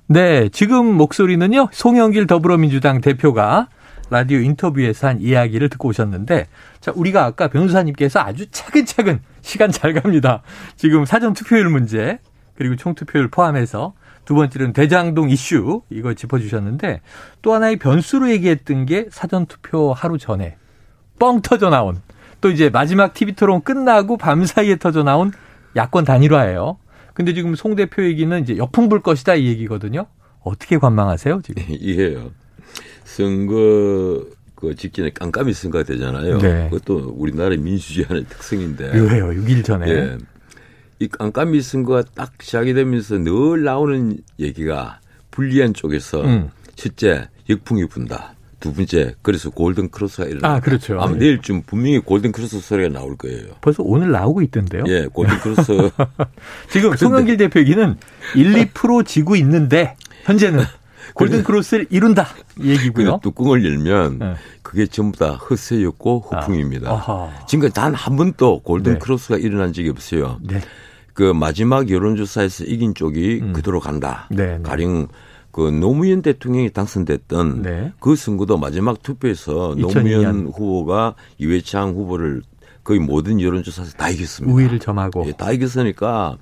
네, 0.08 0.48
지금 0.50 0.94
목소리는요, 0.96 1.68
송영길 1.74 2.26
더불어민주당 2.26 3.02
대표가 3.02 3.68
라디오 4.10 4.40
인터뷰에서 4.40 5.08
한 5.08 5.22
이야기를 5.22 5.70
듣고 5.70 5.90
오셨는데, 5.90 6.48
자, 6.80 6.92
우리가 6.96 7.26
아까 7.26 7.50
변호사님께서 7.50 8.20
아주 8.22 8.50
차근차근 8.50 9.20
시간 9.42 9.72
잘 9.72 9.94
갑니다. 9.94 10.42
지금 10.78 11.06
사전 11.06 11.34
투표율 11.34 11.70
문제, 11.70 12.20
그리고 12.56 12.76
총투표율 12.78 13.30
포함해서 13.30 13.94
두 14.24 14.36
번째는 14.36 14.74
대장동 14.74 15.30
이슈, 15.30 15.82
이거 15.90 16.14
짚어주셨는데, 16.14 17.02
또 17.42 17.54
하나의 17.54 17.78
변수로 17.78 18.32
얘기했던 18.32 18.86
게 18.86 19.08
사전 19.12 19.46
투표 19.46 19.92
하루 19.94 20.18
전에 20.18 20.56
뻥 21.20 21.42
터져 21.42 21.70
나온 21.70 22.02
또 22.42 22.50
이제 22.50 22.70
마지막 22.70 23.14
TV 23.14 23.36
토론 23.36 23.62
끝나고 23.62 24.18
밤 24.18 24.46
사이에 24.46 24.76
터져 24.78 25.04
나온 25.04 25.32
야권 25.76 26.06
단일화예요. 26.06 26.78
근데 27.14 27.34
지금 27.34 27.56
송 27.56 27.76
대표 27.76 28.04
얘기는 28.04 28.42
이제 28.42 28.58
역풍 28.58 28.90
불 28.90 29.02
것이다 29.02 29.36
이 29.36 29.48
얘기거든요. 29.48 30.08
어떻게 30.44 30.78
관망하세요, 30.78 31.42
지금? 31.44 31.64
이해요. 31.70 32.32
선거 33.04 34.26
그 34.56 34.76
직전에 34.76 35.12
깜깜이 35.12 35.54
선거가 35.54 35.84
되잖아요. 35.84 36.38
네. 36.40 36.70
그것도 36.70 37.14
우리나라의 37.18 37.58
민주주의의 37.58 38.26
특성인데. 38.26 38.92
왜요? 38.94 39.28
6일 39.30 39.64
전에. 39.64 39.86
네. 39.86 40.18
이 41.00 41.08
깜깜이 41.08 41.62
선거가 41.62 42.04
딱 42.14 42.34
시작이 42.40 42.74
되면서 42.74 43.18
늘 43.18 43.64
나오는 43.64 44.18
얘기가 44.40 45.00
불리한 45.32 45.74
쪽에서 45.74 46.24
음. 46.24 46.50
첫째 46.76 47.28
역풍이 47.50 47.88
분다. 47.88 48.36
두 48.62 48.74
번째 48.74 49.16
그래서 49.22 49.50
golden 49.50 49.90
cross가 49.90 50.26
일어나. 50.30 50.54
아 50.56 50.60
그렇죠. 50.62 51.02
아마 51.02 51.14
예. 51.16 51.18
내일쯤 51.18 51.64
분명히 51.66 52.00
golden 52.00 52.32
cross 52.32 52.62
소리가 52.62 52.88
나올 52.90 53.18
거예요. 53.18 53.48
벌써 53.60 53.84
오늘 53.84 54.12
나오고 54.12 54.42
있던데요. 54.44 54.86
예, 54.88 55.08
golden 55.12 55.40
cross. 55.40 55.92
지금 56.72 56.96
송영길 56.96 57.36
대표 57.38 57.60
얘기는 57.60 57.98
1, 58.36 58.54
2% 58.74 59.06
지고 59.06 59.36
있는데 59.36 59.96
현재는 60.24 60.64
golden 61.16 61.44
cross를 61.44 61.88
이룬다 61.90 62.28
이 62.58 62.70
얘기고요. 62.70 63.20
뚜껑을 63.22 63.66
열면 63.66 64.20
네. 64.20 64.36
그게 64.62 64.86
전부 64.86 65.18
다 65.18 65.32
허세였고 65.32 66.22
허풍입니다. 66.32 66.90
아, 66.90 67.46
지금까지 67.48 67.74
단 67.74 67.94
한 67.94 68.16
번도 68.16 68.62
golden 68.62 68.94
네. 68.94 69.00
cross가 69.00 69.38
일어난 69.38 69.74
적이 69.74 69.90
없어요. 69.90 70.40
네. 70.42 70.62
그 71.14 71.24
마지막 71.34 71.90
여론조사에서 71.90 72.64
이긴 72.64 72.96
쪽이 72.96 73.40
음. 73.42 73.54
그대로 73.54 73.82
간다. 73.82 74.28
네, 74.32 74.58
네. 74.58 74.64
가령 74.64 75.10
그 75.52 75.62
노무현 75.70 76.22
대통령이 76.22 76.72
당선됐던 76.72 77.62
네. 77.62 77.94
그 78.00 78.16
선거도 78.16 78.58
마지막 78.58 79.04
투표에서 79.04 79.76
2002년. 79.76 79.82
노무현 79.82 80.48
후보가 80.48 81.16
이회창 81.38 81.92
후보를 81.92 82.42
거의 82.84 83.00
모든 83.00 83.40
여론조사에서 83.42 83.94
다 83.98 84.10
이겼습니다. 84.10 84.54
우위를 84.54 84.80
점하고. 84.80 85.26
예, 85.28 85.32
다 85.34 85.52
이겼으니까 85.52 86.38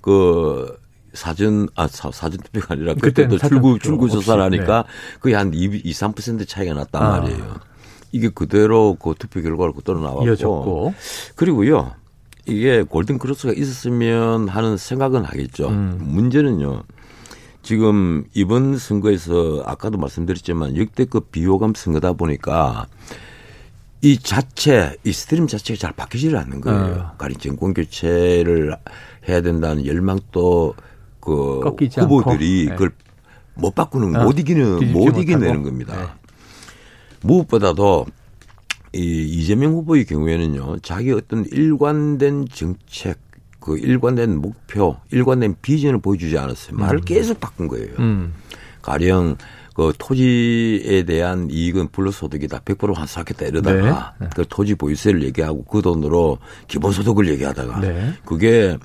그 0.00 0.76
사전 1.12 1.68
아 1.74 1.86
사, 1.88 2.10
전 2.10 2.30
투표가 2.30 2.74
아니라 2.74 2.94
그때도 2.94 3.38
출구 3.38 3.78
출구 3.78 4.08
조사를 4.08 4.42
하니까 4.42 4.84
네. 4.84 5.18
거의 5.20 5.34
한 5.34 5.52
2, 5.52 5.64
2 5.84 5.92
3% 5.92 6.48
차이가 6.48 6.74
났단 6.74 7.02
아. 7.02 7.20
말이에요. 7.20 7.56
이게 8.12 8.28
그대로 8.28 8.94
그 8.94 9.14
투표 9.18 9.40
결과를 9.42 9.72
그대로 9.74 10.00
나왔고 10.00 10.26
이어졌고. 10.26 10.94
그리고요. 11.34 11.92
이게 12.46 12.82
golden 12.82 13.18
cross가 13.18 13.52
있었으면 13.52 14.48
하는 14.48 14.76
생각은 14.76 15.24
하겠죠. 15.24 15.68
음. 15.68 15.98
문제는요. 16.00 16.82
지금 17.62 18.24
이번 18.34 18.76
선거에서 18.76 19.62
아까도 19.64 19.96
말씀드렸지만 19.98 20.76
역대급 20.76 21.30
비호감 21.30 21.74
선거다 21.74 22.12
보니까 22.12 22.86
이 24.00 24.18
자체, 24.18 24.96
이 25.04 25.12
stream 25.12 25.46
자체가 25.46 25.78
잘 25.78 25.92
바뀌지를 25.92 26.36
않는 26.38 26.60
거예요. 26.60 27.12
어. 27.12 27.16
가령 27.18 27.38
정권 27.38 27.72
교체를 27.72 28.76
해야 29.28 29.40
된다는 29.40 29.86
열망도 29.86 30.74
그 31.20 31.60
후보들이 31.60 32.66
네. 32.66 32.72
그걸 32.72 32.90
못 33.54 33.74
바꾸는, 33.76 34.16
어. 34.16 34.24
못 34.24 34.40
이기는, 34.40 34.92
못 34.92 35.16
이겨내는 35.16 35.62
겁니다. 35.62 35.96
네. 35.96 36.06
무엇보다도 37.20 38.06
이 38.94 39.22
이재명 39.22 39.74
후보의 39.74 40.04
경우에는요, 40.04 40.80
자기 40.80 41.12
어떤 41.12 41.46
일관된 41.46 42.48
정책, 42.52 43.20
그 43.62 43.78
일관된 43.78 44.40
목표, 44.40 44.96
일관된 45.10 45.56
비전을 45.62 46.00
보여주지 46.00 46.36
않았어요. 46.36 46.76
말을 46.76 46.98
음. 46.98 47.04
계속 47.04 47.40
바꾼 47.40 47.68
거예요. 47.68 47.94
음. 48.00 48.34
가령 48.82 49.36
그 49.74 49.92
토지에 49.96 51.04
대한 51.04 51.48
이익은 51.50 51.88
불로소득이 51.92 52.48
다. 52.48 52.60
100% 52.62 52.94
환수하겠다 52.94 53.46
이러다가 53.46 54.14
네. 54.20 54.28
그 54.34 54.44
토지 54.48 54.74
보유세를 54.74 55.22
얘기하고 55.22 55.64
그 55.64 55.80
돈으로 55.80 56.38
기본소득을 56.68 57.28
얘기하다가 57.30 57.80
네. 57.80 58.12
그게 58.24 58.76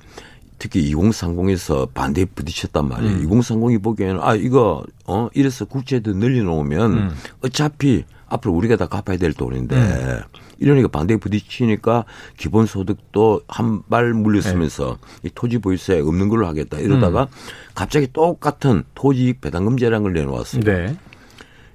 특히 0.58 0.94
2030에서 0.94 1.92
반대에 1.92 2.24
부딪혔단 2.24 2.88
말이에요. 2.88 3.16
음. 3.18 3.28
2030이 3.28 3.82
보기에는 3.82 4.20
아 4.22 4.34
이거 4.34 4.84
어 5.06 5.28
이래서 5.34 5.64
국채도 5.64 6.14
늘려놓으면 6.14 6.92
음. 6.92 7.10
어차피 7.42 8.04
앞으로 8.28 8.54
우리가 8.54 8.76
다 8.76 8.86
갚아야 8.86 9.16
될 9.16 9.32
돈인데 9.32 9.76
음. 9.76 10.20
이러니까 10.58 10.88
반대에 10.88 11.16
부딪히니까 11.18 12.04
기본소득도 12.36 13.42
한 13.48 13.82
발 13.88 14.12
물렸으면서 14.12 14.98
네. 15.22 15.28
이 15.28 15.30
토지 15.34 15.58
보유세 15.58 16.00
없는 16.00 16.28
걸로 16.28 16.46
하겠다 16.46 16.78
이러다가 16.78 17.22
음. 17.22 17.26
갑자기 17.74 18.08
똑같은 18.12 18.84
토지익 18.94 19.40
배당금제라는 19.40 20.02
걸 20.02 20.12
내놓았어요. 20.12 20.62
네. 20.62 20.96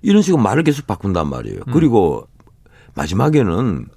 이런 0.01 0.21
식으로 0.21 0.41
말을 0.41 0.63
계속 0.63 0.85
바꾼단 0.85 1.27
말이에요. 1.29 1.61
음. 1.67 1.73
그리고 1.73 2.27
마지막에는 2.95 3.87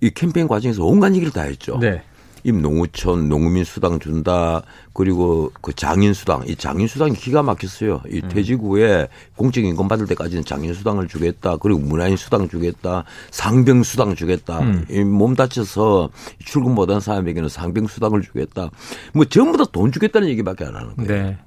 이 0.00 0.10
캠페인 0.10 0.48
과정에서 0.48 0.84
온갖 0.84 1.14
얘기를 1.14 1.32
다 1.32 1.42
했죠. 1.42 1.78
네. 1.78 2.02
임농우촌 2.44 3.28
농민 3.28 3.64
수당 3.64 3.98
준다. 3.98 4.62
그리고 4.92 5.50
그 5.60 5.72
장인 5.74 6.14
수당. 6.14 6.44
이 6.46 6.54
장인 6.54 6.86
수당이 6.86 7.14
기가 7.14 7.42
막혔어요. 7.42 8.02
이 8.08 8.20
음. 8.22 8.28
퇴직 8.28 8.60
후에 8.60 9.08
공적 9.36 9.64
임금 9.64 9.88
받을 9.88 10.06
때까지는 10.06 10.44
장인 10.44 10.72
수당을 10.72 11.08
주겠다. 11.08 11.56
그리고 11.56 11.80
문화인 11.80 12.16
수당 12.16 12.48
주겠다. 12.48 13.04
상병 13.30 13.82
수당 13.82 14.14
주겠다. 14.14 14.60
음. 14.60 14.84
몸 15.10 15.34
다쳐서 15.34 16.10
출근 16.44 16.74
못한 16.74 17.00
사람에게는 17.00 17.48
상병 17.48 17.86
수당을 17.88 18.22
주겠다. 18.22 18.70
뭐 19.12 19.24
전부 19.24 19.58
다 19.58 19.64
돈 19.72 19.90
주겠다는 19.90 20.28
얘기밖에 20.28 20.64
안 20.66 20.76
하는 20.76 20.94
거예요. 20.94 21.08
네. 21.08 21.38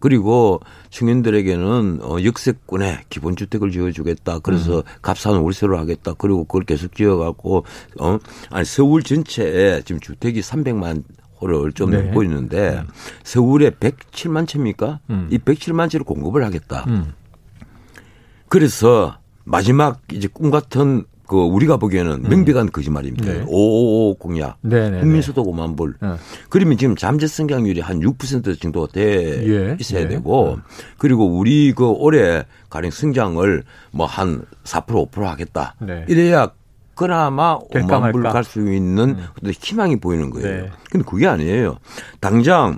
그리고 0.00 0.60
청년들에게는 0.90 2.00
어, 2.02 2.16
역세권에 2.24 3.04
기본주택을 3.10 3.70
지어주겠다. 3.70 4.40
그래서 4.40 4.78
음. 4.78 4.82
값싼 5.02 5.36
월세로 5.36 5.78
하겠다. 5.78 6.14
그리고 6.14 6.44
그걸 6.44 6.64
계속 6.64 6.94
지어갖고 6.94 7.64
어 8.00 8.18
아니 8.50 8.64
서울 8.64 9.02
전체에 9.02 9.82
지금 9.82 10.00
주택이 10.00 10.40
300만 10.40 11.04
호를 11.40 11.72
좀 11.72 11.90
네. 11.90 12.02
넘고 12.02 12.22
있는데 12.24 12.70
네. 12.70 12.82
서울에 13.22 13.70
107만 13.70 14.48
채입니까? 14.48 15.00
음. 15.10 15.28
이 15.30 15.38
107만 15.38 15.90
채를 15.90 16.04
공급을 16.04 16.44
하겠다. 16.44 16.84
음. 16.88 17.12
그래서 18.48 19.18
마지막 19.44 20.00
이제 20.12 20.28
꿈 20.28 20.50
같은 20.50 21.04
그 21.30 21.36
우리가 21.36 21.76
보기에는 21.76 22.24
음. 22.24 22.28
명백한 22.28 22.72
거짓말입니다. 22.72 23.32
네. 23.32 23.44
555 23.46 24.16
공약. 24.18 24.58
국민소득 24.98 25.46
5만 25.46 25.76
불. 25.76 25.94
네. 26.02 26.08
그러면 26.48 26.76
지금 26.76 26.96
잠재 26.96 27.28
성장률이 27.28 27.78
한 27.80 28.00
6% 28.00 28.60
정도 28.60 28.88
돼 28.88 29.40
예. 29.46 29.76
있어야 29.78 30.00
예. 30.02 30.08
되고 30.08 30.58
그리고 30.98 31.26
우리 31.26 31.72
그 31.72 31.86
올해 31.88 32.42
가령 32.68 32.90
성장을 32.90 33.62
뭐 33.92 34.06
한 34.06 34.42
4% 34.64 35.08
5% 35.08 35.22
하겠다. 35.22 35.76
네. 35.80 36.04
이래야 36.08 36.50
그나마 36.96 37.60
5만 37.60 38.10
불 38.12 38.24
갈 38.24 38.42
수 38.42 38.58
있는 38.72 39.10
음. 39.44 39.52
희망이 39.52 40.00
보이는 40.00 40.30
거예요. 40.30 40.62
네. 40.64 40.70
근데 40.90 41.06
그게 41.08 41.28
아니에요. 41.28 41.76
당장 42.20 42.76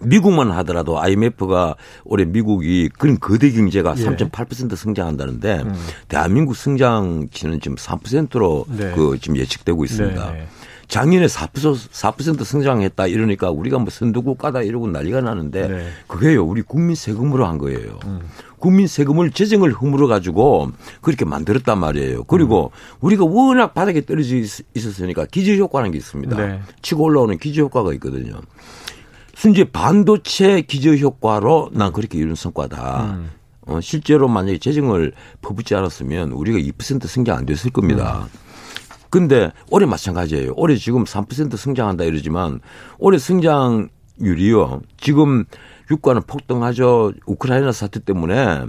미국만 0.00 0.50
하더라도 0.50 1.00
IMF가 1.00 1.76
올해 2.04 2.24
미국이 2.24 2.88
그런 2.98 3.18
거대 3.18 3.50
경제가 3.50 3.94
예. 3.98 4.04
3.8% 4.04 4.76
성장한다는데 4.76 5.62
음. 5.64 5.74
대한민국 6.08 6.56
성장치는 6.56 7.60
지금 7.60 7.76
3%로 7.76 8.66
네. 8.68 8.92
그 8.94 9.18
지금 9.20 9.36
예측되고 9.36 9.84
있습니다. 9.84 10.32
네. 10.32 10.46
작년에 10.88 11.26
4% 11.26 11.52
4% 11.52 12.44
성장했다 12.44 13.06
이러니까 13.06 13.50
우리가 13.50 13.78
뭐 13.78 13.90
선두국가다 13.90 14.62
이러고 14.62 14.88
난리가 14.88 15.20
나는데 15.20 15.68
네. 15.68 15.88
그게요 16.08 16.44
우리 16.44 16.62
국민 16.62 16.96
세금으로 16.96 17.46
한 17.46 17.58
거예요. 17.58 18.00
음. 18.06 18.20
국민 18.58 18.88
세금을 18.88 19.30
재정을 19.30 19.72
허물어 19.72 20.08
가지고 20.08 20.72
그렇게 21.00 21.24
만들었단 21.24 21.78
말이에요. 21.78 22.24
그리고 22.24 22.72
음. 22.74 22.96
우리가 23.00 23.24
워낙 23.24 23.72
바닥에 23.72 24.04
떨어져 24.04 24.36
있었으니까 24.74 25.26
기저 25.26 25.54
효과라는 25.54 25.92
게 25.92 25.98
있습니다. 25.98 26.36
네. 26.36 26.60
치고 26.82 27.04
올라오는 27.04 27.38
기저 27.38 27.62
효과가 27.62 27.94
있거든요. 27.94 28.40
순지 29.40 29.64
반도체 29.64 30.60
기저 30.60 30.94
효과로 30.94 31.70
난 31.72 31.94
그렇게 31.94 32.18
이룬 32.18 32.34
성과다. 32.34 33.04
음. 33.04 33.30
어, 33.62 33.80
실제로 33.80 34.28
만약에 34.28 34.58
재정을 34.58 35.14
퍼붓지 35.40 35.74
않았으면 35.74 36.32
우리가 36.32 36.58
2% 36.58 37.06
성장 37.06 37.38
안 37.38 37.46
됐을 37.46 37.70
겁니다. 37.70 38.28
음. 38.30 38.38
근데 39.08 39.50
올해 39.70 39.86
마찬가지예요. 39.86 40.52
올해 40.56 40.76
지금 40.76 41.04
3% 41.04 41.56
성장한다 41.56 42.04
이러지만 42.04 42.60
올해 42.98 43.16
성장률이요. 43.16 44.82
지금 44.98 45.46
유가는 45.90 46.20
폭등하죠. 46.26 47.14
우크라이나 47.24 47.72
사태 47.72 47.98
때문에 47.98 48.66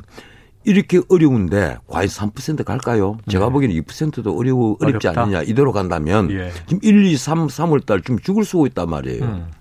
이렇게 0.64 1.02
어려운데 1.10 1.80
과연 1.88 2.08
3% 2.08 2.64
갈까요? 2.64 3.18
제가 3.30 3.48
네. 3.48 3.52
보기에는 3.52 3.82
2%도 3.84 4.38
어려워 4.38 4.78
어렵지 4.80 5.10
어렵다. 5.10 5.24
않느냐 5.24 5.42
이대로 5.42 5.74
간다면 5.74 6.32
예. 6.32 6.50
지금 6.66 6.80
1, 6.82 7.08
2, 7.08 7.18
3, 7.18 7.48
3월 7.48 7.86
달좀 7.86 8.20
죽을 8.20 8.46
쓰고 8.46 8.68
있단 8.68 8.90
말이에요. 8.90 9.24
음. 9.26 9.61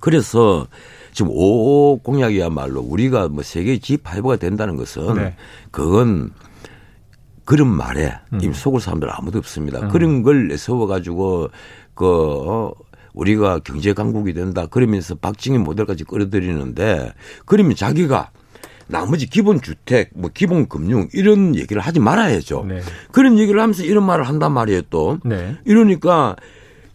그래서 0.00 0.66
지금 1.12 1.32
5 1.34 2.00
공약이야말로 2.02 2.80
우리가 2.80 3.28
뭐 3.28 3.42
세계 3.42 3.78
G5가 3.78 4.38
된다는 4.38 4.76
것은 4.76 5.14
네. 5.14 5.36
그건 5.70 6.30
그런 7.44 7.68
말에 7.68 8.12
음. 8.32 8.40
이미 8.42 8.54
속을 8.54 8.80
사람들 8.80 9.08
아무도 9.10 9.38
없습니다. 9.38 9.80
음. 9.80 9.88
그런 9.88 10.22
걸 10.22 10.56
세워 10.58 10.86
가지고 10.86 11.48
그 11.94 12.06
어, 12.06 12.72
우리가 13.14 13.60
경제 13.60 13.92
강국이 13.94 14.32
된다 14.32 14.66
그러면서 14.66 15.14
박정희 15.14 15.58
모델까지 15.58 16.04
끌어들이는데 16.04 17.12
그러면 17.46 17.74
자기가 17.74 18.30
나머지 18.86 19.26
기본 19.26 19.60
주택, 19.60 20.10
뭐 20.14 20.30
기본 20.32 20.68
금융 20.68 21.08
이런 21.12 21.54
얘기를 21.54 21.80
하지 21.80 22.00
말아야죠. 22.00 22.64
네. 22.68 22.80
그런 23.12 23.38
얘기를 23.38 23.60
하면서 23.60 23.82
이런 23.82 24.04
말을 24.04 24.24
한단 24.24 24.52
말이에요 24.52 24.82
또. 24.90 25.18
네. 25.24 25.56
이러니까 25.64 26.36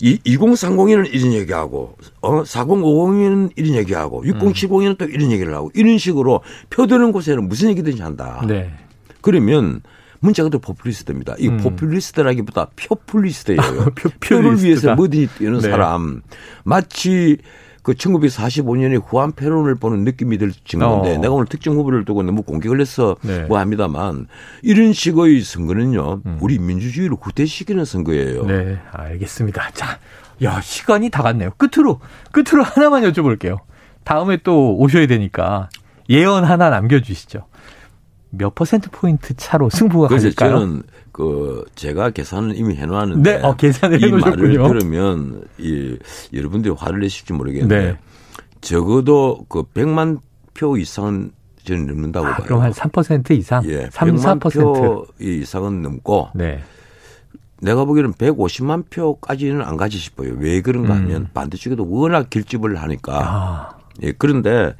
이 0.03 0.17
2030에는 0.17 1.13
이런 1.13 1.31
얘기하고 1.31 1.95
어 2.19 2.43
4050에는 2.43 3.51
이런 3.55 3.75
얘기하고 3.75 4.21
6070에는 4.25 4.97
또 4.97 5.05
이런 5.05 5.31
얘기를 5.31 5.55
하고 5.55 5.71
이런 5.73 5.97
식으로 5.97 6.41
표되는 6.69 7.13
곳에는 7.13 7.47
무슨 7.47 7.69
얘기든지 7.69 8.01
한다. 8.01 8.43
네. 8.45 8.73
그러면 9.21 9.81
문제가 10.19 10.49
또 10.49 10.59
포퓰리스트입니다. 10.59 11.35
이 11.39 11.47
음. 11.47 11.57
포퓰리스트라기보다 11.57 12.71
표퓰리스트예요. 12.75 13.61
표, 13.95 14.09
표를 14.19 14.61
위해서 14.61 14.93
뭐든지 14.93 15.29
뛰는 15.37 15.59
네. 15.59 15.69
사람. 15.69 16.21
마치 16.65 17.37
그 17.83 17.93
1945년에 17.93 19.01
후한 19.05 19.33
패론을 19.33 19.75
보는 19.75 20.05
느낌이 20.05 20.37
들 20.37 20.53
정도인데 20.63 21.17
어. 21.17 21.19
내가 21.19 21.33
오늘 21.33 21.45
특정 21.45 21.75
후보를 21.75 22.05
두고 22.05 22.23
너무 22.23 22.41
공격을 22.41 22.79
해서 22.79 23.17
네. 23.21 23.43
뭐 23.43 23.59
합니다만 23.59 24.27
이런 24.61 24.93
식의 24.93 25.41
선거는요 25.41 26.21
음. 26.25 26.37
우리 26.39 26.57
민주주의를 26.59 27.17
후퇴시키는 27.21 27.83
선거예요. 27.83 28.45
네, 28.45 28.79
알겠습니다. 28.91 29.71
자, 29.73 29.99
야 30.41 30.61
시간이 30.61 31.09
다 31.09 31.21
갔네요. 31.21 31.51
끝으로 31.57 31.99
끝으로 32.31 32.63
하나만 32.63 33.03
여쭤볼게요. 33.03 33.59
다음에 34.05 34.37
또 34.37 34.77
오셔야 34.77 35.05
되니까 35.05 35.69
예언 36.09 36.45
하나 36.45 36.69
남겨주시죠. 36.69 37.45
몇 38.29 38.55
퍼센트 38.55 38.89
포인트 38.91 39.35
차로 39.35 39.69
승부가 39.69 40.07
갈까요? 40.07 40.31
저는 40.31 40.83
그 41.13 41.63
제가 41.75 42.09
계산을 42.09 42.57
이미 42.57 42.75
해놓았는데 42.75 43.37
네, 43.37 43.43
어, 43.43 43.55
계산을 43.55 44.03
이 44.03 44.11
말을 44.11 44.51
들으면 44.51 45.43
이 45.59 45.95
여러분들이 46.33 46.73
화를 46.75 46.99
내실지 47.01 47.33
모르겠는데 47.33 47.91
네. 47.91 47.97
적어도 48.61 49.45
그 49.47 49.61
100만 49.61 50.19
표 50.55 50.75
이상은 50.75 51.31
저는 51.65 51.85
넘는다고 51.85 52.25
아, 52.25 52.35
봐요. 52.35 52.45
그럼 52.47 52.61
한 52.63 52.71
3% 52.71 53.29
이상? 53.37 53.63
예, 53.67 53.87
3, 53.91 54.15
100만 54.15 54.39
4%. 54.39 54.53
표 54.53 55.05
이상은 55.19 55.83
넘고 55.83 56.29
네. 56.33 56.63
내가 57.61 57.85
보기에는 57.85 58.13
150만 58.13 58.89
표까지는 58.89 59.61
안 59.61 59.77
가지 59.77 59.99
싶어요. 59.99 60.33
왜 60.39 60.61
그런가 60.61 60.95
하면 60.95 61.21
음. 61.21 61.27
반대쪽에도 61.31 61.87
워낙 61.89 62.31
결집을 62.31 62.75
하니까. 62.75 63.19
아. 63.23 63.69
예, 64.01 64.11
그런데 64.17 64.75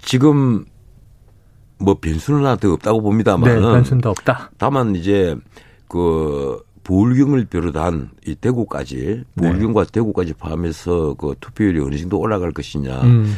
지금 0.00 0.64
뭐 1.78 1.94
변수는 2.00 2.40
하나 2.40 2.56
더 2.56 2.72
없다고 2.72 3.00
봅니다만. 3.02 3.48
네, 3.54 3.60
변수는 3.60 4.00
더 4.00 4.10
없다. 4.10 4.50
다만 4.58 4.94
이제 4.96 5.36
그 5.88 6.62
부울경을 6.84 7.46
비롯한 7.46 8.10
이 8.26 8.34
대구까지 8.34 9.24
부울경과 9.36 9.84
네. 9.84 9.92
대구까지 9.92 10.34
포함해서 10.34 11.14
그 11.14 11.34
투표율이 11.40 11.80
어느 11.80 11.96
정도 11.96 12.18
올라갈 12.18 12.50
것이냐. 12.52 13.02
음. 13.02 13.36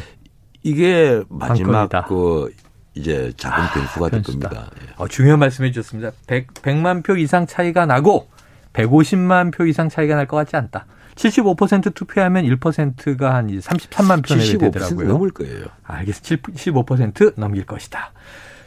이게 0.63 1.21
마지막 1.29 1.89
관건이다. 1.89 2.05
그 2.05 2.51
이제 2.93 3.31
작은 3.37 3.63
아, 3.63 3.73
변수가 3.73 4.09
될 4.09 4.21
겁니다. 4.23 4.69
예. 4.81 4.93
어, 4.97 5.07
중요한 5.07 5.39
말씀해 5.39 5.71
주셨습니다. 5.71 6.11
100, 6.27 6.47
100 6.61 6.77
만 6.77 7.01
표 7.03 7.15
이상 7.17 7.45
차이가 7.47 7.85
나고 7.85 8.27
150만 8.73 9.53
표 9.53 9.65
이상 9.65 9.89
차이가 9.89 10.15
날 10.15 10.27
것 10.27 10.37
같지 10.37 10.55
않다. 10.55 10.85
75% 11.15 11.93
투표하면 11.93 12.45
1%가 12.45 13.35
한 13.35 13.47
33만 13.47 14.27
표 14.27 14.35
내외 14.35 14.57
되더라고요. 14.57 15.07
넘을 15.07 15.31
거예요. 15.31 15.65
알겠습니다. 15.83 16.51
75% 16.53 17.33
넘길 17.37 17.65
것이다. 17.65 18.11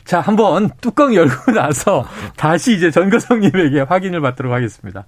자, 0.05 0.21
한번 0.21 0.71
뚜껑 0.81 1.15
열고 1.15 1.53
나서 1.53 2.07
다시 2.37 2.75
이제 2.75 2.91
전거성님에게 2.91 3.81
확인을 3.81 4.21
받도록 4.21 4.53
하겠습니다. 4.53 5.07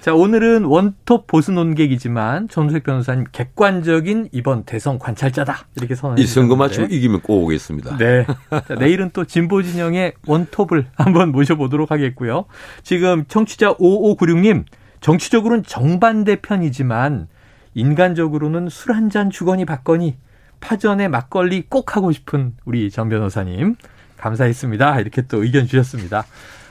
자, 0.00 0.12
오늘은 0.12 0.64
원톱 0.64 1.26
보수 1.26 1.50
논객이지만 1.50 2.48
전수색 2.48 2.84
변호사님 2.84 3.24
객관적인 3.32 4.28
이번 4.32 4.64
대선 4.64 4.98
관찰자다. 4.98 5.66
이렇게 5.76 5.94
선언해 5.94 6.20
이 6.22 6.26
선거 6.26 6.56
맞추고 6.56 6.88
이기면 6.92 7.22
꼭 7.22 7.42
오겠습니다. 7.44 7.96
네. 7.96 8.26
자, 8.50 8.74
내일은 8.78 9.08
또 9.14 9.24
진보 9.24 9.62
진영의 9.62 10.12
원톱을 10.26 10.88
한번 10.98 11.32
모셔보도록 11.32 11.90
하겠고요. 11.90 12.44
지금 12.82 13.24
청취자 13.28 13.76
5596님 13.76 14.64
정치적으로는 15.04 15.64
정반대 15.64 16.36
편이지만 16.40 17.28
인간적으로는 17.74 18.68
술 18.70 18.94
한 18.94 19.10
잔 19.10 19.28
주거니 19.28 19.66
받거니 19.66 20.16
파전에 20.60 21.08
막걸리 21.08 21.64
꼭 21.68 21.94
하고 21.94 22.10
싶은 22.10 22.54
우리 22.64 22.90
전 22.90 23.10
변호사님 23.10 23.74
감사했습니다. 24.16 25.00
이렇게 25.00 25.20
또 25.22 25.44
의견 25.44 25.66
주셨습니다. 25.66 26.24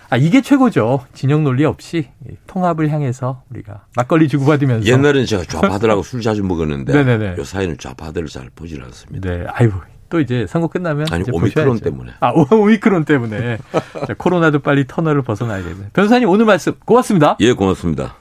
아, 0.09 0.17
이게 0.17 0.41
최고죠. 0.41 1.05
진영 1.13 1.43
논리 1.43 1.63
없이 1.63 2.09
통합을 2.47 2.89
향해서 2.89 3.43
우리가 3.51 3.85
막걸리 3.95 4.27
주고받으면서. 4.27 4.87
옛날에는 4.87 5.27
제가 5.27 5.43
좌파들하고 5.43 6.01
술 6.01 6.21
자주 6.21 6.43
먹었는데 6.43 6.91
네네네. 7.03 7.35
요 7.37 7.43
사이는 7.43 7.77
좌파들을 7.77 8.27
잘 8.29 8.49
보질 8.55 8.81
않습니다. 8.83 9.29
네. 9.29 9.45
아이고. 9.47 9.79
또 10.09 10.19
이제 10.19 10.45
선거 10.47 10.67
끝나면 10.67 11.07
아니 11.11 11.23
오미크론 11.31 11.79
때문에 11.79 12.11
아 12.19 12.31
오미크론 12.31 13.05
때문에 13.05 13.57
자, 14.07 14.13
코로나도 14.15 14.59
빨리 14.59 14.85
터널을 14.87 15.21
벗어나야겠네요. 15.23 15.87
변호사님 15.93 16.29
오늘 16.29 16.45
말씀 16.45 16.73
고맙습니다. 16.85 17.37
예 17.39 17.53
고맙습니다. 17.53 18.15